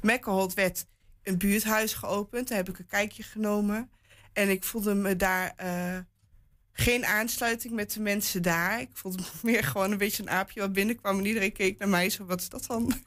[0.00, 0.86] Mekkerholt werd
[1.22, 2.48] een buurthuis geopend.
[2.48, 3.90] Daar heb ik een kijkje genomen.
[4.32, 5.98] En ik voelde me daar eh,
[6.72, 8.80] geen aansluiting met de mensen daar.
[8.80, 11.88] Ik voelde me meer gewoon een beetje een aapje wat binnenkwam en iedereen keek naar
[11.88, 12.92] mij zo, wat is dat dan?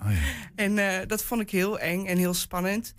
[0.56, 2.94] En eh, dat vond ik heel eng en heel spannend.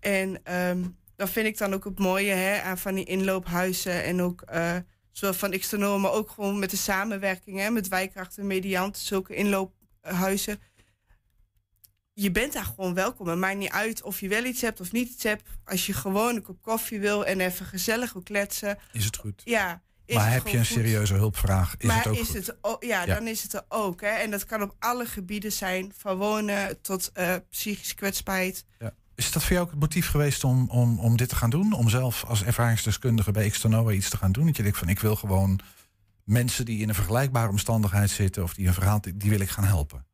[0.00, 0.84] En ehm
[1.18, 4.76] dan vind ik dan ook het mooie hè, aan van die inloophuizen en ook eh,
[5.12, 9.34] zowel van Xternol, maar ook gewoon met de samenwerking hè, met wijkracht en mediant, zulke
[9.34, 10.60] inloophuizen.
[12.20, 13.26] Je bent daar gewoon welkom.
[13.28, 15.42] Het maakt niet uit of je wel iets hebt of niet iets hebt.
[15.64, 18.78] Als je gewoon een kop koffie wil en even gezellig wil kletsen.
[18.92, 19.42] Is het goed?
[19.44, 19.82] Ja.
[20.04, 20.74] is maar het heb je een goed.
[20.74, 21.74] serieuze hulpvraag?
[21.78, 22.36] Is maar het ook is goed?
[22.36, 23.14] het ja, Ja.
[23.14, 24.00] dan is het er ook.
[24.00, 24.08] Hè?
[24.08, 28.64] En dat kan op alle gebieden zijn, van wonen tot eh, psychische kwetsbaarheid.
[28.78, 28.94] Ja.
[29.14, 31.72] Is dat voor jou ook het motief geweest om, om, om dit te gaan doen?
[31.72, 34.46] Om zelf als ervaringsdeskundige bij Xtanoa iets te gaan doen?
[34.46, 35.60] Dat je denkt van ik wil gewoon
[36.24, 38.42] mensen die in een vergelijkbare omstandigheid zitten...
[38.42, 40.06] of die een verhaal, die, die wil ik gaan helpen.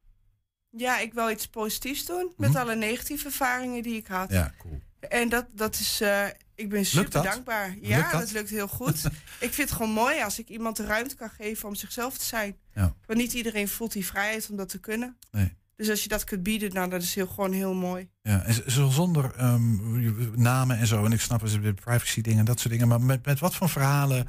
[0.76, 4.28] Ja, ik wil iets positiefs doen met alle negatieve ervaringen die ik had.
[4.28, 4.38] Mhm.
[4.38, 4.80] Ja, cool.
[5.08, 7.76] En dat, dat is, eh, ik ben super dankbaar.
[7.80, 8.20] Ja, Lukt dat?
[8.20, 8.32] dat?
[8.32, 9.04] lukt heel goed.
[9.46, 12.24] ik vind het gewoon mooi als ik iemand de ruimte kan geven om zichzelf te
[12.24, 12.56] zijn.
[12.74, 12.94] Ja.
[13.06, 15.16] Want niet iedereen voelt die vrijheid om dat te kunnen.
[15.30, 15.52] Nee.
[15.76, 18.08] Dus als je dat kunt bieden, nou, dat is heel, gewoon heel mooi.
[18.22, 21.04] Ja, en zo zonder ehm, namen en zo.
[21.04, 22.88] En ik snap het, de privacy dingen, dat soort dingen.
[22.88, 24.28] Maar met, met wat voor verhalen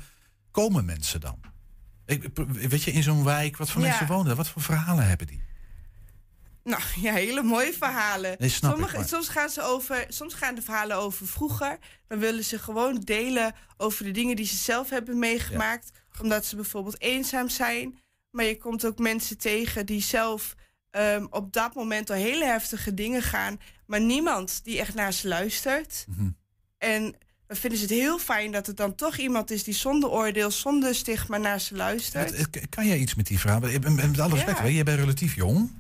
[0.51, 1.39] komen mensen dan?
[2.05, 2.29] Ik,
[2.69, 3.87] weet je, in zo'n wijk, wat voor Ja.
[3.87, 4.35] mensen wonen?
[4.35, 5.41] Wat voor verhalen hebben die?
[6.66, 8.36] Nou ja, hele mooie verhalen.
[8.39, 11.78] Nee, Sommige, soms, gaan ze over, soms gaan de verhalen over vroeger.
[12.07, 15.89] Dan willen ze gewoon delen over de dingen die ze zelf hebben meegemaakt.
[16.22, 17.99] Omdat ze bijvoorbeeld eenzaam zijn.
[18.32, 20.55] Maar je komt ook mensen tegen die zelf
[20.89, 23.59] ehm, op dat moment door hele heftige dingen gaan.
[23.86, 26.05] Maar niemand die echt naar ze luistert.
[26.07, 26.30] Mhm.
[26.78, 27.16] En
[27.47, 30.51] dan vinden ze het heel fijn dat het dan toch iemand is die zonder oordeel,
[30.51, 32.49] zonder stigma naar ze luistert.
[32.70, 33.82] Kan jij iets met die verhalen?
[33.95, 34.70] Met alle respect, Ja.
[34.70, 35.72] jij bent relatief jong.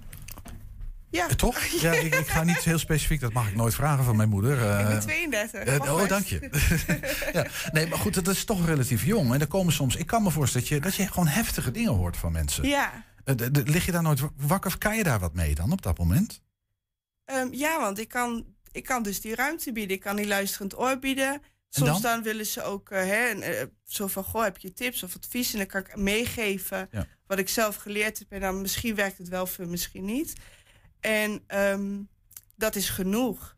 [1.15, 1.29] Ja.
[1.29, 1.65] Eh, Toch?
[1.85, 4.57] Ja, ik, ik ga niet heel specifiek, dat mag ik nooit vragen van mijn moeder.
[4.57, 5.63] Ik eh, ben 32.
[5.63, 6.49] eh, mag oh, dank je.
[7.33, 7.47] ja.
[7.71, 9.33] Nee, maar goed, dat is toch relatief jong.
[9.33, 11.91] En er komen soms, ik kan me voorstellen dat je, dat je gewoon heftige dingen
[11.91, 12.67] hoort van mensen.
[12.67, 13.03] Ja.
[13.23, 15.97] Eh, lig je daar nooit wakker of kan je daar wat mee dan op dat
[15.97, 16.41] moment?
[17.25, 19.95] Ehm, ja, want ik kan, ik kan dus die ruimte bieden.
[19.95, 21.41] Ik kan die luisterend oor bieden.
[21.69, 22.01] Soms dan?
[22.01, 22.23] dan?
[22.23, 25.51] willen ze ook eh, hè, eh, zo van, goh, heb je tips of advies?
[25.51, 27.07] En dan kan ik meegeven Ja.
[27.27, 28.31] wat ik zelf geleerd heb.
[28.31, 30.33] En dan misschien werkt het wel voor, misschien niet.
[30.99, 31.97] En ehm,
[32.55, 33.55] dat is genoeg.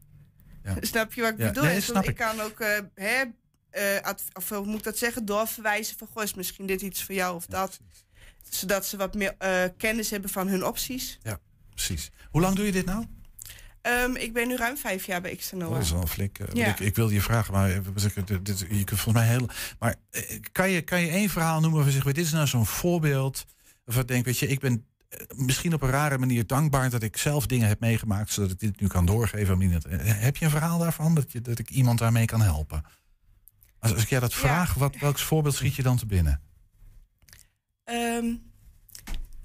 [0.81, 1.63] Snap je wat ik Ja, bedoel?
[1.63, 2.15] nee, ik ik.
[2.15, 3.23] kan ook, eh, hè,
[3.69, 7.15] eh, of hoe moet ik dat zeggen, doorverwijzen van, goh, is misschien dit iets voor
[7.15, 7.79] jou of dat.
[8.49, 11.17] Zodat ze wat meer eh, kennis hebben van hun opties.
[11.21, 12.11] Ja, precies.
[12.31, 13.05] Hoe lang doe je dit nou?
[13.81, 15.67] Ehm, ik ben nu ruim vijf jaar bij Xtanoa.
[15.67, 16.37] Oh, dat is wel flink.
[16.53, 16.67] Ja.
[16.67, 17.81] ik, ik wilde je vragen, maar
[18.43, 19.49] dit, je kunt volgens mij heel.
[19.79, 19.95] Maar
[20.51, 23.45] kan je, kan je één verhaal noemen waarvan je zegt, dit is nou zo'n voorbeeld.
[23.85, 24.85] Ik denk, weet je, ik ben
[25.35, 28.79] misschien op een rare manier dankbaar dat ik zelf dingen heb meegemaakt, zodat ik dit
[28.79, 29.53] nu kan doorgeven.
[29.53, 29.85] aan iemand.
[29.85, 32.83] Eh, Heb je een verhaal daarvan dat, je, dat ik iemand daarmee kan helpen?
[33.79, 36.41] Als, als ik jij dat vraag, wat, welk voorbeeld schiet je dan te binnen?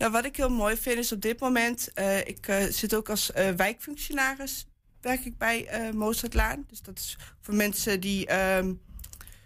[0.03, 3.09] Nou, wat ik heel mooi vind is op dit moment, eh, ik eh, zit ook
[3.09, 4.67] als eh, wijkfunctionaris,
[5.01, 6.65] werk ik bij eh Mozartlaan.
[6.69, 8.73] Dus dat is voor mensen die ehm,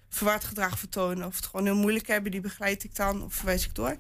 [0.09, 3.65] verward gedrag vertonen of het gewoon heel moeilijk hebben, die begeleid ik dan of verwijs
[3.65, 3.97] ik door.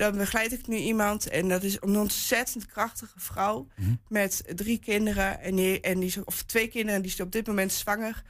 [0.00, 3.66] Dan begeleid ik nu iemand en dat is een ontzettend krachtige vrouw
[4.08, 7.32] met drie kinderen en, die, en die, is- of twee kinderen en die is op
[7.32, 8.22] dit moment zwanger.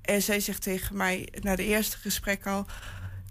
[0.00, 2.66] En zij zegt tegen mij na de eerste gesprek al,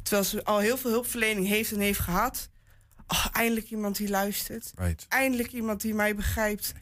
[0.03, 2.49] terwijl ze al heel veel hulpverlening heeft en heeft gehad,
[3.07, 4.71] oh, eindelijk iemand die luistert.
[4.75, 5.05] Right.
[5.09, 6.73] Eindelijk iemand die mij begrijpt.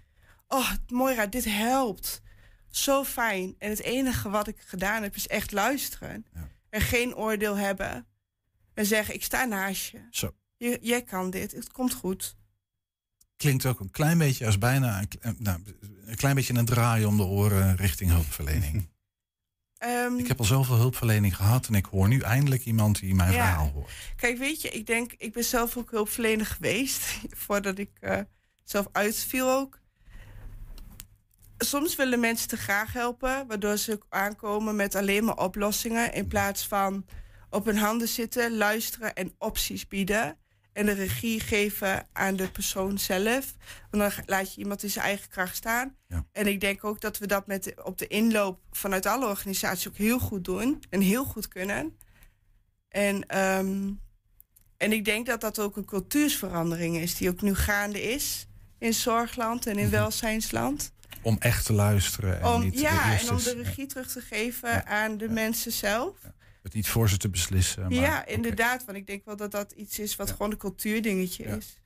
[0.48, 2.22] Oh, Moira, dit helpt.
[2.70, 3.56] Zo fijn.
[3.60, 6.26] En het enige wat ik gedaan heb is echt luisteren.
[6.70, 8.08] En geen oordeel hebben.
[8.74, 10.00] En zeggen, ik sta naast je.
[10.12, 10.34] Zo.
[10.60, 10.78] Je.
[10.82, 12.38] Jij kan dit, het komt goed.
[13.38, 15.60] Klinkt ook een klein beetje als bijna een, eh, nou,
[16.06, 18.88] een klein beetje een draai om de oren richting hulpverlening.
[19.78, 23.32] Ehm, Ik heb al zoveel hulpverlening gehad en ik hoor nu eindelijk iemand die mijn
[23.32, 23.36] Ja.
[23.46, 23.92] verhaal hoort.
[24.16, 27.20] Kijk, weet je, ik denk, ik ben zelf ook hulpverlener geweest.
[27.30, 28.20] voordat ik eh,
[28.64, 29.80] zelf uitviel ook.
[31.58, 36.14] Soms willen mensen te graag helpen, waardoor ze aankomen met alleen maar oplossingen.
[36.14, 37.06] In plaats van
[37.50, 40.38] op hun handen zitten, luisteren en opties bieden.
[40.80, 43.56] En de regie geven aan de persoon zelf.
[43.92, 45.96] Want dan laat je iemand in zijn eigen kracht staan.
[46.32, 49.96] En ik denk ook dat we dat met op de inloop vanuit alle organisaties ook
[49.96, 50.84] heel goed doen.
[50.90, 51.98] En heel goed kunnen.
[52.90, 53.92] En, ehm,
[54.78, 58.94] en ik denk dat dat ook een cultuursverandering is, die ook nu gaande is in
[58.94, 60.92] zorgland en in welzijnsland.
[61.22, 64.86] Om echt te luisteren en Om, niet ja, en om de regie terug te geven
[64.86, 66.16] aan de mensen zelf.
[66.70, 67.82] Het niet voor ze te beslissen.
[67.84, 68.86] Maar, ja, inderdaad.
[68.86, 71.82] Want ik denk wel dat dat iets is wat gewoon een cultuurdingetje is.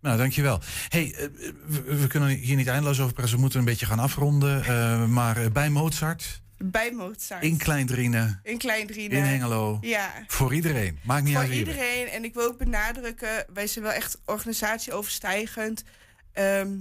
[0.00, 0.60] Nou, dankjewel.
[0.88, 1.28] Hey, eh,
[1.66, 3.34] we, we kunnen hier niet eindeloos over praten.
[3.34, 4.64] We moeten een beetje gaan afronden.
[4.64, 7.42] Eh, maar eh, bij Mozart, Bij Mozart.
[7.42, 9.14] in Kleindriene, In Kleindriene.
[9.14, 9.78] in Hengelo.
[9.80, 10.24] Ja.
[10.26, 10.98] Voor iedereen.
[11.04, 11.66] Maakt niet Voor uit bent.
[11.66, 12.08] iedereen.
[12.08, 15.82] En ik wil ook benadrukken, wij zijn wel echt organisatieoverstijgend.
[16.32, 16.78] Ehm,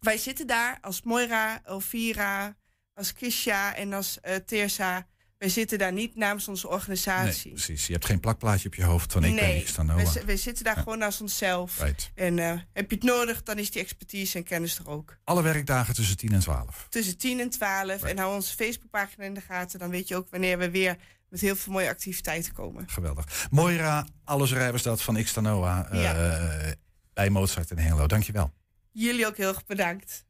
[0.00, 2.56] wij zitten daar als Moira, Elvira,
[2.94, 5.06] als Kisha en als Teersa.
[5.38, 7.50] Wij zitten daar niet namens onze Nee, organisatie.
[7.52, 7.86] precies.
[7.86, 10.10] Je hebt geen plakplaatje op je hoofd van ik ben niks dan Noah.
[10.10, 11.80] zi- wij zitten daar gewoon als onszelf.
[11.80, 12.10] Right.
[12.14, 15.16] En eh, heb je het nodig, dan is die expertise en kennis er ook.
[15.24, 16.86] Alle werkdagen tussen 10 en 12.
[16.90, 18.02] Tussen 10 en 12.
[18.02, 19.78] En hou onze Facebookpagina in de gaten.
[19.78, 20.96] Dan weet je ook wanneer we weer
[21.28, 22.88] met heel veel mooie activiteiten komen.
[22.88, 23.46] Geweldig.
[23.50, 25.86] Moira, alles Rijverstad van X Noah.
[25.92, 26.74] eh, Ja.
[27.12, 28.06] bij Mozart in Hengelo.
[28.06, 28.52] Dankjewel.
[28.92, 30.24] Jullie ook heel erg bedankt.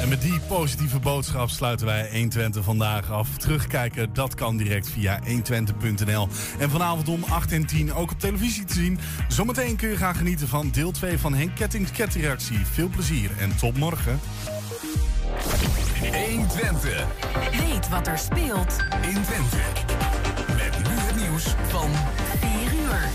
[0.00, 3.28] En met die positieve boodschap sluiten wij 120 vandaag af.
[3.36, 6.28] Terugkijken, dat kan direct via 120.nl.
[6.58, 8.98] En vanavond om 8 en 10 ook op televisie te zien.
[9.28, 12.66] Zometeen kun je gaan genieten van deel 2 van Henk Kettings Ketreactie.
[12.66, 14.20] Veel plezier en tot morgen.
[16.00, 17.06] 120.
[17.50, 19.56] Weet wat er speelt in Twente.
[20.56, 21.90] Met nu het nieuws van
[22.40, 22.50] 4
[22.80, 23.08] uur.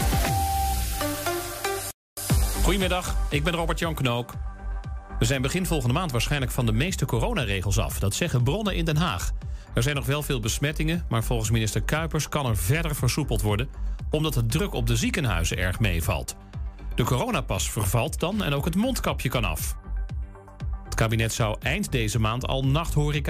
[2.64, 4.34] Goedemiddag, ik ben Robert Jan Knook.
[5.20, 8.00] We zijn begin volgende maand waarschijnlijk van de meeste coronaregels af.
[8.00, 9.32] Dat zeggen bronnen in Den Haag.
[9.74, 13.70] Er zijn nog wel veel besmettingen, maar volgens minister Kuipers kan er verder versoepeld worden,
[14.10, 16.36] omdat de druk op de ziekenhuizen erg meevalt.
[16.96, 19.76] De coronapas vervalt dan en ook het mondkapje kan af.
[20.84, 23.20] Het kabinet zou eind deze maand al nachthoreca